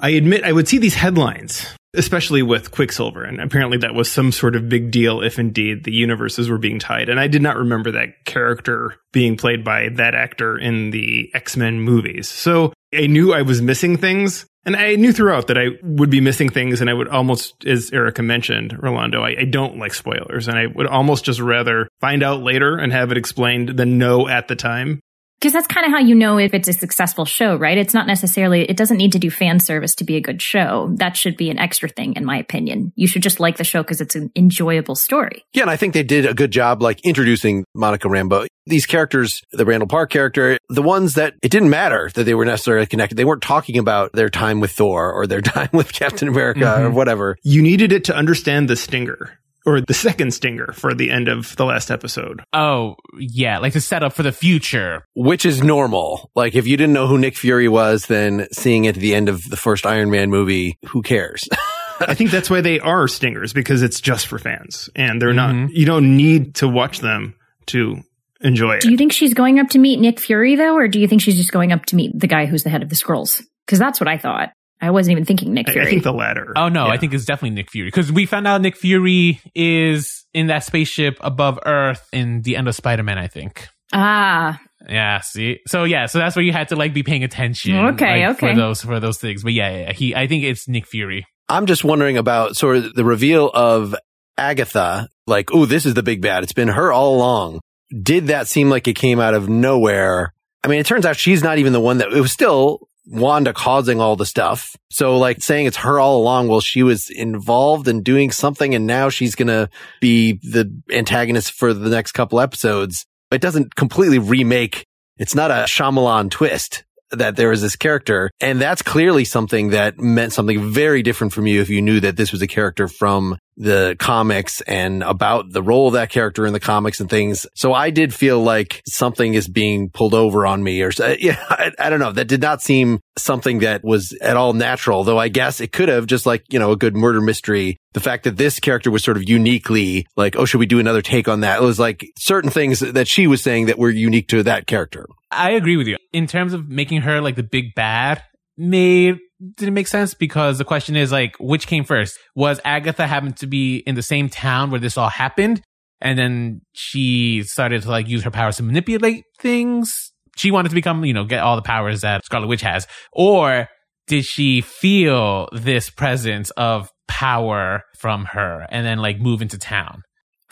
[0.03, 4.33] I admit I would see these headlines, especially with Quicksilver, and apparently that was some
[4.33, 7.09] sort of big deal if indeed the universes were being tied.
[7.09, 11.57] And I did not remember that character being played by that actor in the X
[11.57, 12.29] Men movies.
[12.29, 14.45] So I knew I was missing things.
[14.65, 17.91] And I knew throughout that I would be missing things, and I would almost, as
[17.91, 22.23] Erica mentioned, Rolando, I, I, don't like spoilers, and I would almost just rather find
[22.23, 25.01] out later and have it explained than know at the time.
[25.42, 27.76] Because that's kind of how you know if it's a successful show, right?
[27.76, 30.94] It's not necessarily, it doesn't need to do fan service to be a good show.
[30.98, 32.92] That should be an extra thing, in my opinion.
[32.94, 35.44] You should just like the show because it's an enjoyable story.
[35.52, 38.46] Yeah, and I think they did a good job, like introducing Monica Rambeau.
[38.66, 42.44] These characters, the Randall Park character, the ones that it didn't matter that they were
[42.44, 43.16] necessarily connected.
[43.16, 46.85] They weren't talking about their time with Thor or their time with Captain America mm-hmm.
[46.85, 47.37] or whatever.
[47.42, 51.55] You needed it to understand the stinger or the second stinger for the end of
[51.57, 52.42] the last episode.
[52.53, 55.05] Oh, yeah, like to set up for the future.
[55.14, 56.31] Which is normal.
[56.35, 59.29] Like if you didn't know who Nick Fury was, then seeing it at the end
[59.29, 61.48] of the first Iron Man movie, who cares?
[62.01, 65.62] I think that's why they are stingers because it's just for fans and they're mm-hmm.
[65.62, 67.35] not, you don't need to watch them
[67.66, 68.01] to
[68.40, 68.81] enjoy it.
[68.81, 71.22] Do you think she's going up to meet Nick Fury though, or do you think
[71.22, 73.42] she's just going up to meet the guy who's the head of the Skrulls?
[73.66, 74.51] Because that's what I thought.
[74.83, 75.87] I wasn't even thinking Nick Fury.
[75.87, 76.53] I, think the latter.
[76.57, 76.92] Oh no, yeah.
[76.92, 80.64] I think it's definitely Nick Fury because we found out Nick Fury is in that
[80.64, 83.16] spaceship above Earth in the end of Spider Man.
[83.16, 83.68] I think.
[83.92, 84.61] Ah.
[84.88, 85.21] Yeah.
[85.21, 85.61] See.
[85.68, 86.07] So yeah.
[86.07, 87.77] So that's where you had to like be paying attention.
[87.77, 88.27] Okay.
[88.27, 88.51] Like, okay.
[88.51, 90.16] For those for those things, but yeah, yeah, he.
[90.16, 91.25] I think it's Nick Fury.
[91.49, 93.95] I'm just wondering about sort of the reveal of
[94.37, 95.09] Agatha.
[95.29, 96.42] Like, oh, this is the big bad.
[96.42, 97.61] It's been her all along.
[98.03, 100.33] Did that seem like it came out of nowhere?
[100.64, 103.53] I mean, it turns out she's not even the one that it was still Wanda
[103.53, 104.77] causing all the stuff.
[104.91, 108.87] So like saying it's her all along, well, she was involved in doing something and
[108.87, 109.69] now she's going to
[110.01, 113.05] be the antagonist for the next couple episodes.
[113.31, 114.87] It doesn't completely remake.
[115.19, 118.31] It's not a Shyamalan twist that there is this character.
[118.41, 122.17] And that's clearly something that meant something very different from you if you knew that
[122.17, 126.53] this was a character from the comics and about the role of that character in
[126.53, 127.46] the comics and things.
[127.55, 131.38] So I did feel like something is being pulled over on me or uh, yeah,
[131.48, 132.12] I, I, don't know.
[132.12, 135.88] That did not seem something that was at all natural, though I guess it could
[135.88, 137.79] have just like, you know, a good murder mystery.
[137.92, 141.03] The fact that this character was sort of uniquely like, oh, should we do another
[141.03, 141.62] take on that?
[141.62, 145.07] It was like certain things that she was saying that were unique to that character.
[145.31, 148.22] I agree with you in terms of making her like the big bad
[148.57, 149.18] made
[149.57, 152.18] didn't make sense because the question is like which came first?
[152.35, 155.62] Was agatha happened to be in the same town where this all happened?
[156.00, 160.12] And then she started to like use her powers to manipulate things?
[160.37, 162.87] She wanted to become you know get all the powers that scarlet witch has.
[163.12, 163.68] Or
[164.07, 170.02] did she feel this presence of power from her and then like move into town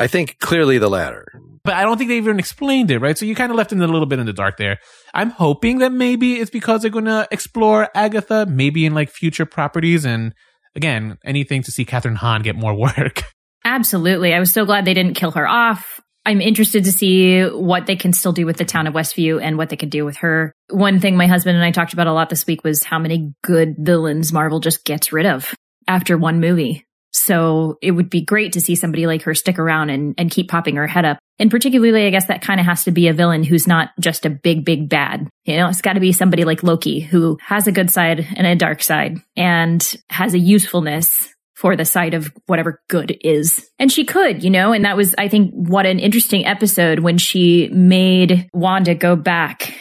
[0.01, 1.27] I think clearly the latter.
[1.63, 3.19] But I don't think they even explained it, right?
[3.19, 4.79] So you kind of left in a little bit in the dark there.
[5.13, 9.45] I'm hoping that maybe it's because they're going to explore Agatha, maybe in like future
[9.45, 10.07] properties.
[10.07, 10.33] And
[10.75, 13.25] again, anything to see Kathryn Hahn get more work.
[13.65, 14.33] Absolutely.
[14.33, 16.01] I was so glad they didn't kill her off.
[16.25, 19.59] I'm interested to see what they can still do with the town of Westview and
[19.59, 20.55] what they can do with her.
[20.71, 23.35] One thing my husband and I talked about a lot this week was how many
[23.43, 25.55] good villains Marvel just gets rid of
[25.87, 26.87] after one movie.
[27.13, 30.49] So it would be great to see somebody like her stick around and, and keep
[30.49, 31.19] popping her head up.
[31.39, 34.27] And particularly, I guess that kind of has to be a villain who's not just
[34.27, 35.29] a big, big bad.
[35.45, 38.47] You know, it's got to be somebody like Loki who has a good side and
[38.47, 43.69] a dark side and has a usefulness for the side of whatever good is.
[43.79, 47.19] And she could, you know, and that was, I think, what an interesting episode when
[47.19, 49.75] she made Wanda go back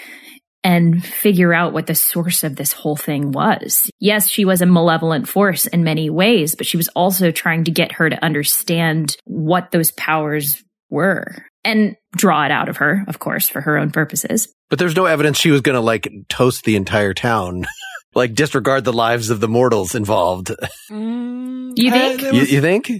[0.64, 3.90] and figure out what the source of this whole thing was.
[4.00, 7.72] Yes, she was a malevolent force in many ways, but she was also trying to
[7.72, 13.20] get her to understand what those powers were and draw it out of her, of
[13.20, 14.54] course, for her own purposes.
[14.70, 17.66] But there's no evidence she was going to like toast the entire town.
[18.16, 20.52] like disregard the lives of the mortals involved.
[20.90, 22.24] mm, You think?
[22.24, 22.92] it You, was- you think?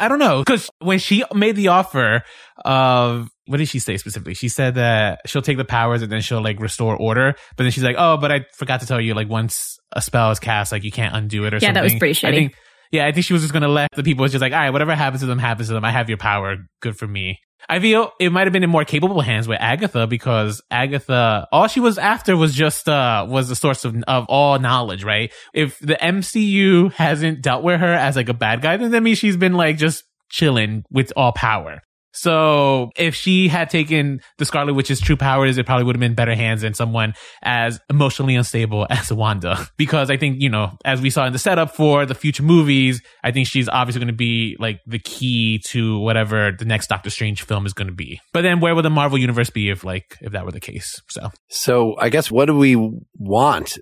[0.00, 2.22] I don't know because when she made the offer
[2.64, 4.32] of what did she say specifically?
[4.34, 7.34] She said that she'll take the powers and then she'll like restore order.
[7.56, 10.30] But then she's like, oh, but I forgot to tell you, like once a spell
[10.30, 11.74] is cast, like you can't undo it or Yeah, something.
[11.74, 12.54] that was pretty I think,
[12.90, 14.70] yeah, I think she was just gonna let the people was just like, all right,
[14.70, 15.84] whatever happens to them happens to them.
[15.84, 16.56] I have your power.
[16.80, 17.38] Good for me.
[17.68, 21.68] I feel it might have been in more capable hands with Agatha because Agatha, all
[21.68, 25.32] she was after was just, uh, was the source of, of all knowledge, right?
[25.54, 29.18] If the MCU hasn't dealt with her as like a bad guy, then that means
[29.18, 31.82] she's been like just chilling with all power.
[32.12, 36.14] So if she had taken the Scarlet Witch's true powers, it probably would have been
[36.14, 39.66] better hands than someone as emotionally unstable as Wanda.
[39.82, 43.02] Because I think, you know, as we saw in the setup for the future movies,
[43.24, 47.10] I think she's obviously going to be like the key to whatever the next Doctor
[47.10, 48.20] Strange film is going to be.
[48.32, 51.00] But then where would the Marvel universe be if like, if that were the case?
[51.08, 52.76] So So I guess what do we
[53.18, 53.78] want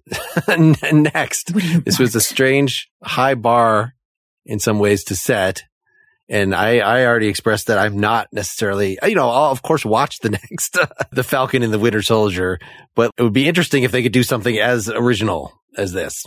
[0.59, 1.53] next?
[1.53, 3.95] What do you This was a strange high bar
[4.47, 5.63] in some ways to set.
[6.31, 10.21] And I, I already expressed that I'm not necessarily, you know, I'll of course watch
[10.21, 12.59] the next, uh, the Falcon and the Winter Soldier,
[12.95, 16.25] but it would be interesting if they could do something as original as this.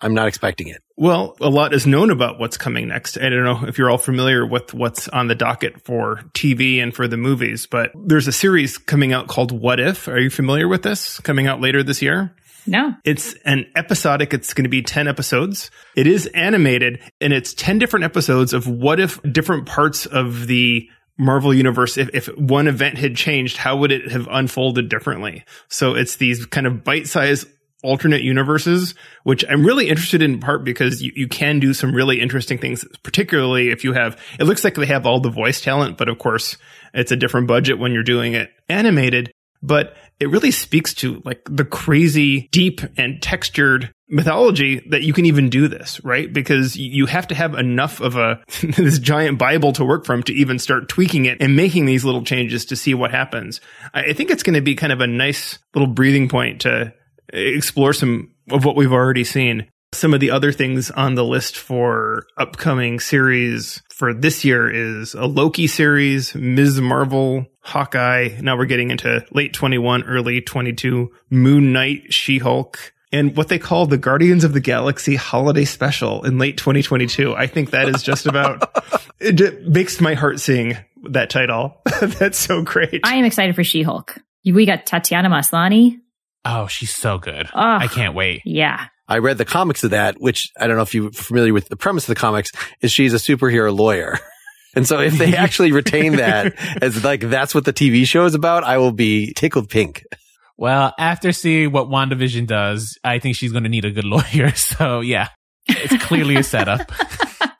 [0.00, 0.82] I'm not expecting it.
[0.96, 3.16] Well, a lot is known about what's coming next.
[3.16, 6.94] I don't know if you're all familiar with what's on the docket for TV and
[6.94, 10.08] for the movies, but there's a series coming out called What If.
[10.08, 11.20] Are you familiar with this?
[11.20, 12.34] Coming out later this year?
[12.66, 12.94] No.
[13.04, 14.32] It's an episodic.
[14.32, 15.70] It's going to be 10 episodes.
[15.96, 20.88] It is animated and it's 10 different episodes of what if different parts of the
[21.16, 25.44] Marvel universe, if, if one event had changed, how would it have unfolded differently?
[25.68, 27.46] So it's these kind of bite-sized
[27.84, 32.18] alternate universes, which I'm really interested in part because you, you can do some really
[32.18, 35.98] interesting things, particularly if you have, it looks like they have all the voice talent,
[35.98, 36.56] but of course
[36.94, 39.30] it's a different budget when you're doing it animated.
[39.62, 45.26] But it really speaks to like the crazy, deep and textured mythology that you can
[45.26, 46.32] even do this, right?
[46.32, 50.32] Because you have to have enough of a, this giant Bible to work from to
[50.32, 53.60] even start tweaking it and making these little changes to see what happens.
[53.92, 56.90] I think it's going to be kind of a nice little breathing point to uh,
[57.32, 59.68] explore some of what we've already seen.
[59.92, 65.12] Some of the other things on the list for upcoming series for this year is
[65.12, 66.80] a Loki series, Ms.
[66.80, 68.38] Marvel, Hawkeye.
[68.40, 73.86] Now we're getting into late 21, early 22, Moon Knight, She-Hulk, and what they call
[73.86, 77.34] the Guardians of the Galaxy holiday special in late 2022.
[77.34, 78.70] I think that is just about,
[79.20, 80.76] it j- makes my heart sing
[81.10, 81.80] that title.
[82.00, 83.00] That's so great.
[83.04, 84.18] I am excited for She Hulk.
[84.44, 85.98] We got Tatiana Maslany.
[86.44, 87.46] Oh, she's so good.
[87.54, 87.82] Ugh.
[87.82, 88.42] I can't wait.
[88.44, 88.86] Yeah.
[89.08, 91.76] I read the comics of that, which I don't know if you're familiar with the
[91.76, 92.50] premise of the comics
[92.80, 94.18] is she's a superhero lawyer.
[94.76, 98.34] And so if they actually retain that as like, that's what the TV show is
[98.34, 100.04] about, I will be tickled pink.
[100.56, 104.52] Well, after seeing what WandaVision does, I think she's going to need a good lawyer.
[104.54, 105.28] So yeah,
[105.68, 106.90] it's clearly a setup.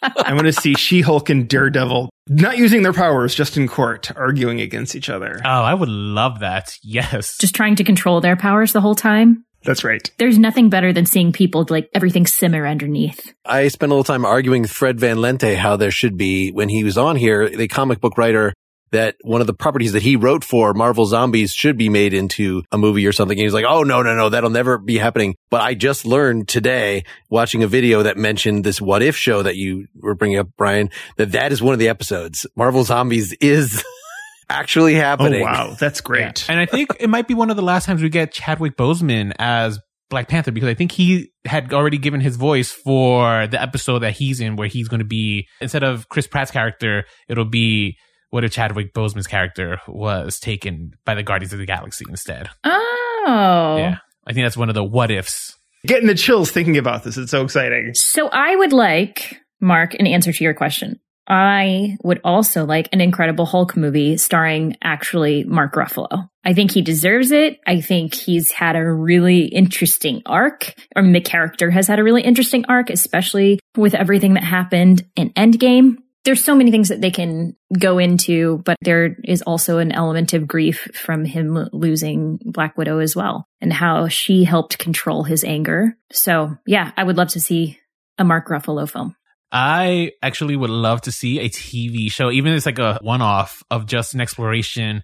[0.02, 4.60] I want to see She-Hulk and Daredevil not using their powers, just in court, arguing
[4.60, 5.40] against each other.
[5.44, 6.76] Oh, I would love that.
[6.82, 7.36] Yes.
[7.38, 9.44] Just trying to control their powers the whole time.
[9.64, 10.10] That's right.
[10.18, 13.32] There's nothing better than seeing people like everything simmer underneath.
[13.44, 16.68] I spent a little time arguing with Fred Van Lente how there should be, when
[16.68, 18.52] he was on here, the comic book writer,
[18.94, 22.62] that one of the properties that he wrote for Marvel Zombies should be made into
[22.70, 23.36] a movie or something.
[23.36, 25.34] And he's like, Oh, no, no, no, that'll never be happening.
[25.50, 29.56] But I just learned today watching a video that mentioned this what if show that
[29.56, 32.46] you were bringing up, Brian, that that is one of the episodes.
[32.54, 33.82] Marvel Zombies is
[34.48, 35.42] actually happening.
[35.42, 35.70] Oh, happening.
[35.70, 35.76] wow.
[35.80, 36.48] That's great.
[36.48, 39.32] And I think it might be one of the last times we get Chadwick Boseman
[39.38, 39.78] as
[40.10, 44.12] Black Panther because I think he had already given his voice for the episode that
[44.12, 47.96] he's in where he's going to be, instead of Chris Pratt's character, it'll be
[48.30, 52.50] what if Chadwick Boseman's character was taken by the Guardians of the Galaxy instead.
[52.64, 53.76] Oh.
[53.78, 53.98] Yeah.
[54.26, 55.56] I think that's one of the what ifs.
[55.86, 57.16] Getting the chills thinking about this.
[57.16, 57.94] It's so exciting.
[57.94, 60.98] So I would like, Mark, an answer to your question.
[61.26, 66.28] I would also like an Incredible Hulk movie starring actually Mark Ruffalo.
[66.44, 67.58] I think he deserves it.
[67.66, 70.74] I think he's had a really interesting arc.
[70.94, 75.30] Mean, the character has had a really interesting arc, especially with everything that happened in
[75.30, 75.96] Endgame.
[76.24, 80.32] There's so many things that they can go into, but there is also an element
[80.32, 85.44] of grief from him losing Black Widow as well and how she helped control his
[85.44, 85.96] anger.
[86.12, 87.78] So yeah, I would love to see
[88.16, 89.16] a Mark Ruffalo film.
[89.52, 93.22] I actually would love to see a TV show, even if it's like a one
[93.22, 95.02] off of just an exploration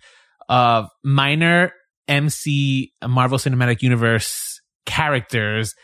[0.49, 1.73] of minor
[2.09, 5.75] MC Marvel Cinematic Universe characters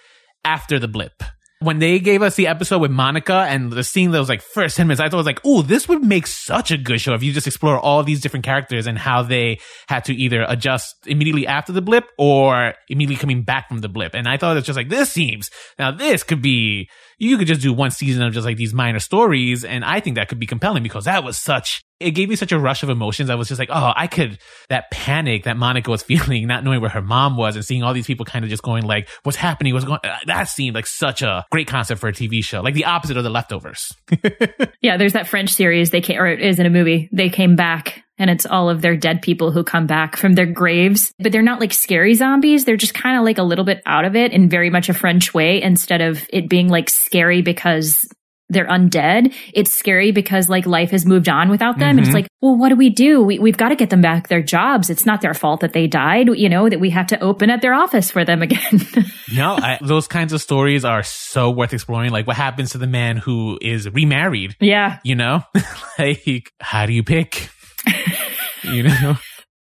[0.45, 1.23] after the blip.
[1.61, 4.77] When they gave us the episode with Monica and the scene that was like first
[4.77, 7.15] 10 minutes, I thought it was like, oh, this would make such a good show
[7.15, 10.95] if you just explore all these different characters and how they had to either adjust
[11.07, 14.15] immediately after the blip or immediately coming back from the blip.
[14.15, 17.63] And I thought it's just like, this seems, now this could be, you could just
[17.63, 19.65] do one season of just like these minor stories.
[19.65, 22.53] And I think that could be compelling because that was such, it gave me such
[22.53, 23.31] a rush of emotions.
[23.31, 24.39] I was just like, oh, I could,
[24.69, 27.95] that panic that Monica was feeling, not knowing where her mom was and seeing all
[27.95, 29.73] these people kind of just going like, what's happening?
[29.73, 32.75] What's going, uh, that seemed like such a great concept for a TV show, like
[32.75, 33.93] the opposite of the leftovers.
[34.83, 34.97] yeah.
[34.97, 37.09] There's that French series they came, or it is in a movie.
[37.13, 40.47] They came back and it's all of their dead people who come back from their
[40.47, 42.65] graves, but they're not like scary zombies.
[42.65, 44.95] They're just kind of like a little bit out of it in very much a
[44.95, 48.09] French way instead of it being like scary because
[48.49, 49.35] they're undead.
[49.53, 51.83] It's scary because like life has moved on without them.
[51.83, 51.91] Mm-hmm.
[51.91, 52.15] And it's mm-hmm.
[52.15, 53.23] like, well, what do we do?
[53.23, 54.89] We, we've got to get them back their jobs.
[54.89, 57.61] It's not their fault that they died, you know, that we have to open up
[57.61, 58.87] their office for them again.
[59.35, 62.13] no, I, those kinds of stories are so worth exploring.
[62.13, 64.57] Like what happens to the man who is remarried?
[64.61, 65.01] Yeah.
[65.03, 65.43] You know,
[65.99, 67.51] like how do you pick?
[68.65, 69.17] you know?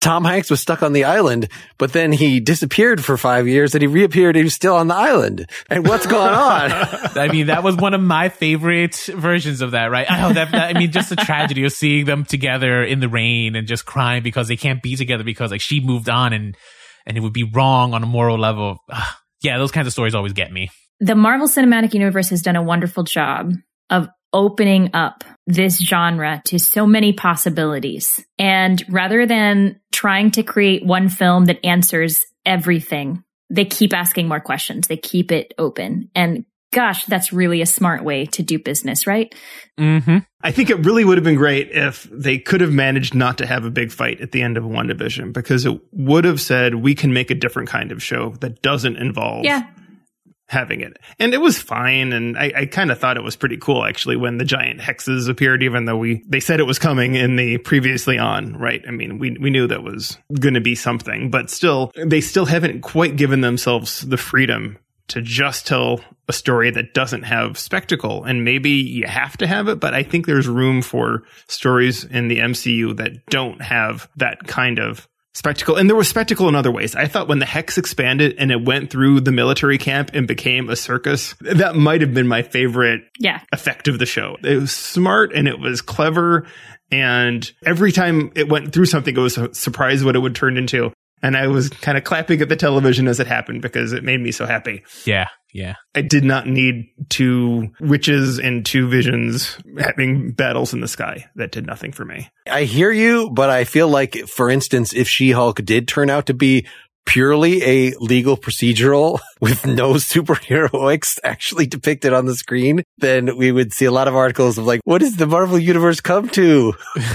[0.04, 1.48] Tom Hanks was stuck on the island,
[1.78, 4.36] but then he disappeared for five years and he reappeared.
[4.36, 5.48] And he was still on the island.
[5.70, 6.70] And what's going on?
[7.16, 10.06] I mean, that was one of my favorite versions of that, right?
[10.10, 13.56] Oh, that, that, I mean, just the tragedy of seeing them together in the rain
[13.56, 16.54] and just crying because they can't be together because like she moved on and,
[17.06, 18.76] and it would be wrong on a moral level.
[19.42, 20.68] yeah, those kinds of stories always get me.
[21.00, 23.54] The Marvel Cinematic Universe has done a wonderful job
[23.88, 28.24] of opening up this genre to so many possibilities.
[28.38, 34.40] And rather than trying to create one film that answers everything, they keep asking more
[34.40, 34.86] questions.
[34.86, 36.10] They keep it open.
[36.14, 39.32] And gosh, that's really a smart way to do business, right?
[39.78, 40.18] Mm-hmm.
[40.42, 43.46] I think it really would have been great if they could have managed not to
[43.46, 46.94] have a big fight at the end of WandaVision because it would have said, we
[46.94, 49.66] can make a different kind of show that doesn't involve yeah
[50.46, 50.98] having it.
[51.18, 52.12] And it was fine.
[52.12, 55.28] And I, I kind of thought it was pretty cool actually when the giant hexes
[55.28, 58.82] appeared, even though we, they said it was coming in the previously on, right?
[58.86, 62.46] I mean, we, we knew that was going to be something, but still, they still
[62.46, 64.78] haven't quite given themselves the freedom
[65.08, 68.24] to just tell a story that doesn't have spectacle.
[68.24, 72.28] And maybe you have to have it, but I think there's room for stories in
[72.28, 75.76] the MCU that don't have that kind of spectacle.
[75.76, 76.94] And there was spectacle in other ways.
[76.94, 80.70] I thought when the hex expanded and it went through the military camp and became
[80.70, 83.40] a circus, that might have been my favorite yeah.
[83.52, 84.36] effect of the show.
[84.42, 86.46] It was smart and it was clever.
[86.90, 90.56] And every time it went through something, it was a surprise what it would turn
[90.56, 90.92] into.
[91.22, 94.20] And I was kind of clapping at the television as it happened because it made
[94.20, 94.84] me so happy.
[95.04, 95.28] Yeah.
[95.54, 95.76] Yeah.
[95.94, 101.26] I did not need two witches and two visions having battles in the sky.
[101.36, 102.28] That did nothing for me.
[102.50, 106.34] I hear you, but I feel like, for instance, if She-Hulk did turn out to
[106.34, 106.66] be
[107.06, 113.72] purely a legal procedural with no superheroics actually depicted on the screen, then we would
[113.72, 116.72] see a lot of articles of like, what is the Marvel universe come to?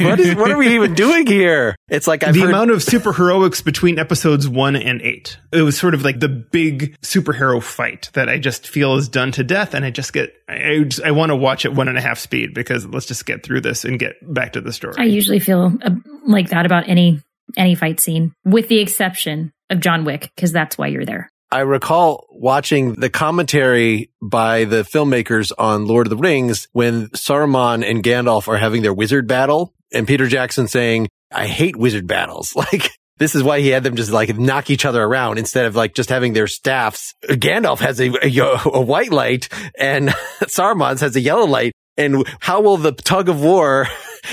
[0.00, 1.76] what is, what are we even doing here?
[1.88, 5.38] It's like I've the heard- amount of superheroics between episodes one and eight.
[5.52, 9.32] It was sort of like the big superhero fight that I just feel is done
[9.32, 9.74] to death.
[9.74, 12.18] And I just get, I just, I want to watch it one and a half
[12.18, 14.94] speed because let's just get through this and get back to the story.
[14.98, 15.90] I usually feel uh,
[16.26, 17.20] like that about any
[17.56, 21.30] any fight scene, with the exception of John Wick, because that's why you're there.
[21.52, 27.88] I recall watching the commentary by the filmmakers on Lord of the Rings when Saruman
[27.88, 32.54] and Gandalf are having their wizard battle and Peter Jackson saying, I hate wizard battles.
[32.72, 35.76] Like, this is why he had them just like knock each other around instead of
[35.76, 37.14] like just having their staffs.
[37.24, 40.08] Gandalf has a, a, a white light and
[40.44, 41.72] Saruman's has a yellow light.
[41.98, 43.88] And how will the tug of war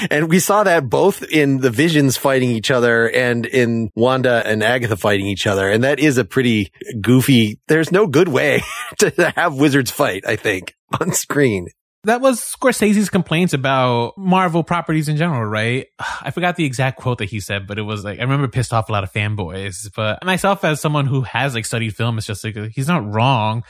[0.09, 4.63] and we saw that both in the visions fighting each other and in Wanda and
[4.63, 5.69] Agatha fighting each other.
[5.69, 6.71] And that is a pretty
[7.01, 8.61] goofy, there's no good way
[8.99, 11.67] to have wizards fight, I think, on screen.
[12.03, 15.87] That was Scorsese's complaints about Marvel properties in general, right?
[16.21, 18.73] I forgot the exact quote that he said, but it was like, I remember pissed
[18.73, 19.91] off a lot of fanboys.
[19.95, 23.63] But myself, as someone who has like studied film, it's just like, he's not wrong.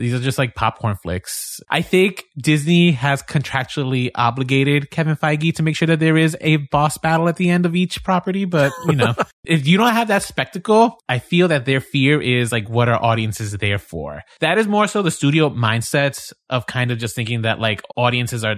[0.00, 1.60] These are just like popcorn flicks.
[1.68, 6.56] I think Disney has contractually obligated Kevin Feige to make sure that there is a
[6.56, 8.46] boss battle at the end of each property.
[8.46, 12.50] But, you know, if you don't have that spectacle, I feel that their fear is
[12.50, 14.22] like, what are audiences there for?
[14.40, 18.42] That is more so the studio mindset of kind of just thinking that like audiences
[18.42, 18.56] are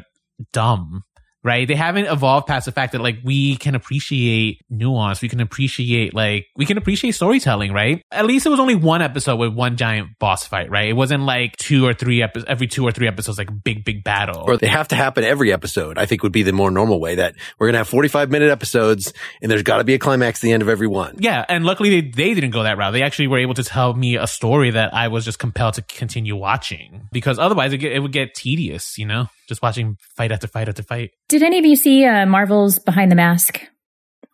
[0.53, 1.03] dumb
[1.45, 1.67] right?
[1.67, 5.21] They haven't evolved past the fact that like we can appreciate nuance.
[5.23, 8.05] We can appreciate like, we can appreciate storytelling, right?
[8.11, 10.89] At least it was only one episode with one giant boss fight, right?
[10.89, 14.05] It wasn't like two or three episodes, every two or three episodes, like big, big
[14.05, 14.45] battle.
[14.47, 17.17] Or they have to happen every episode, I think would be the more normal way
[17.17, 20.39] that we're going to have 45 minute episodes and there's got to be a climax
[20.39, 21.17] at the end of every one.
[21.19, 21.45] Yeah.
[21.49, 22.93] And luckily they, they didn't go that route.
[22.93, 25.83] They actually were able to tell me a story that I was just compelled to
[25.83, 29.29] continue watching because otherwise it, it would get tedious, you know?
[29.49, 31.11] Just watching fight after fight after fight.
[31.29, 33.61] Did any of you see uh, Marvel's Behind the Mask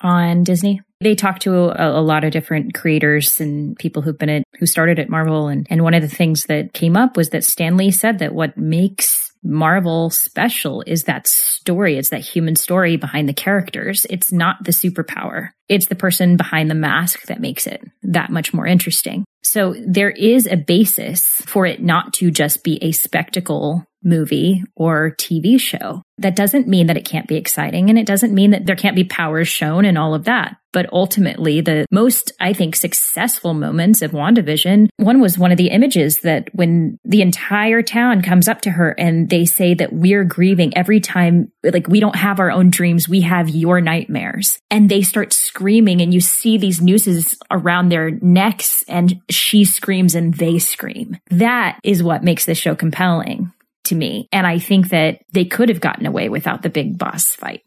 [0.00, 0.80] on Disney.
[1.00, 4.66] They talked to a, a, lot of different creators and people who've been at, who
[4.66, 5.48] started at Marvel.
[5.48, 8.34] And, and one of the things that came up was that Stan Lee said that
[8.34, 11.96] what makes Marvel special is that story.
[11.96, 14.06] It's that human story behind the characters.
[14.10, 15.50] It's not the superpower.
[15.68, 19.24] It's the person behind the mask that makes it that much more interesting.
[19.44, 25.14] So there is a basis for it not to just be a spectacle movie or
[25.18, 26.02] TV show.
[26.18, 28.96] That doesn't mean that it can't be exciting and it doesn't mean that there can't
[28.96, 30.56] be powers shown and all of that.
[30.72, 35.70] But ultimately, the most, I think, successful moments of WandaVision, one was one of the
[35.70, 40.24] images that when the entire town comes up to her and they say that we're
[40.24, 44.58] grieving every time, like we don't have our own dreams, we have your nightmares.
[44.70, 50.14] And they start screaming and you see these nooses around their necks and she screams
[50.14, 51.16] and they scream.
[51.30, 53.52] That is what makes this show compelling
[53.88, 54.28] to me.
[54.32, 57.62] And I think that they could have gotten away without the big boss fight.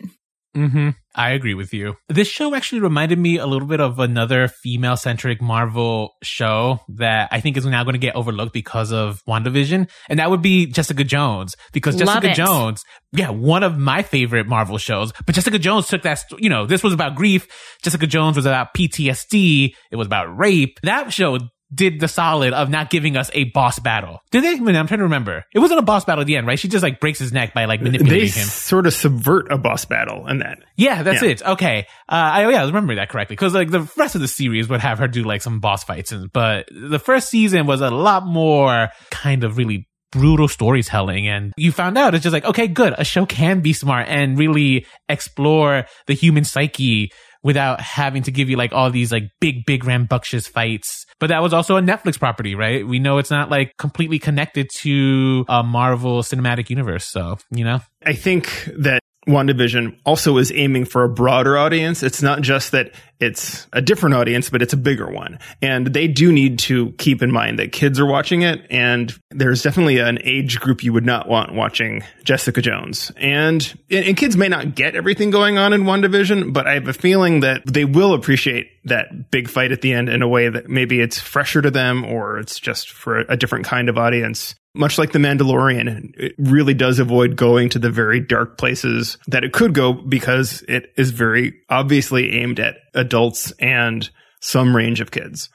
[0.55, 0.89] Mm-hmm.
[1.15, 1.95] I agree with you.
[2.09, 7.29] This show actually reminded me a little bit of another female centric Marvel show that
[7.31, 9.89] I think is now going to get overlooked because of WandaVision.
[10.09, 12.35] And that would be Jessica Jones because Love Jessica it.
[12.35, 16.65] Jones, yeah, one of my favorite Marvel shows, but Jessica Jones took that, you know,
[16.65, 17.47] this was about grief.
[17.81, 19.73] Jessica Jones was about PTSD.
[19.89, 20.79] It was about rape.
[20.83, 21.39] That show
[21.73, 24.19] did the solid of not giving us a boss battle.
[24.31, 24.51] Did they?
[24.51, 25.45] I mean, I'm trying to remember.
[25.53, 26.59] It wasn't a boss battle at the end, right?
[26.59, 28.47] She just like breaks his neck by like manipulating they him.
[28.47, 30.59] sort of subvert a boss battle in that.
[30.75, 31.29] Yeah, that's yeah.
[31.29, 31.41] it.
[31.43, 31.87] Okay.
[32.09, 33.35] Uh, I, yeah, I remember that correctly.
[33.35, 36.11] Cause like the rest of the series would have her do like some boss fights.
[36.11, 41.53] And, but the first season was a lot more kind of really brutal storytelling and
[41.55, 44.85] you found out it's just like okay good a show can be smart and really
[45.07, 47.09] explore the human psyche
[47.43, 51.05] without having to give you like all these like big, big rambunctious fights.
[51.19, 52.85] But that was also a Netflix property, right?
[52.85, 57.05] We know it's not like completely connected to a Marvel cinematic universe.
[57.05, 57.79] So, you know?
[58.05, 62.01] I think that WandaVision also is aiming for a broader audience.
[62.01, 65.37] It's not just that it's a different audience, but it's a bigger one.
[65.61, 68.65] And they do need to keep in mind that kids are watching it.
[68.71, 73.11] And there's definitely an age group you would not want watching Jessica Jones.
[73.15, 76.93] And, and kids may not get everything going on in WandaVision, but I have a
[76.93, 80.67] feeling that they will appreciate that big fight at the end in a way that
[80.67, 84.97] maybe it's fresher to them or it's just for a different kind of audience much
[84.97, 89.53] like the Mandalorian, it really does avoid going to the very dark places that it
[89.53, 94.09] could go because it is very obviously aimed at adults and
[94.39, 95.49] some range of kids.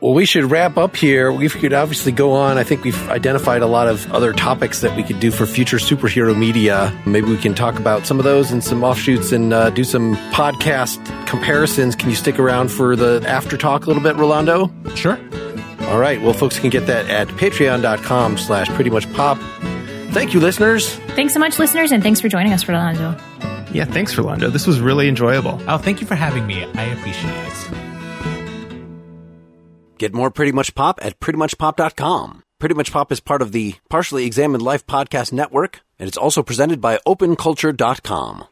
[0.00, 1.30] Well, we should wrap up here.
[1.30, 2.58] We could obviously go on.
[2.58, 5.76] I think we've identified a lot of other topics that we could do for future
[5.76, 6.92] superhero media.
[7.06, 10.16] Maybe we can talk about some of those and some offshoots and uh, do some
[10.32, 10.98] podcast
[11.28, 11.94] comparisons.
[11.94, 14.72] Can you stick around for the after talk a little bit, Rolando?
[14.96, 15.20] Sure.
[15.92, 16.20] All right.
[16.22, 19.36] Well, folks can get that at patreon.com slash pretty much pop.
[20.12, 20.94] Thank you, listeners.
[21.14, 23.14] Thanks so much, listeners, and thanks for joining us, Rolando.
[23.72, 24.48] Yeah, thanks, Rolando.
[24.48, 25.60] This was really enjoyable.
[25.68, 26.64] Oh, thank you for having me.
[26.64, 27.52] I appreciate it.
[29.98, 32.42] Get more Pretty Much Pop at prettymuchpop.com.
[32.58, 36.42] Pretty Much Pop is part of the Partially Examined Life Podcast Network, and it's also
[36.42, 38.46] presented by openculture.com.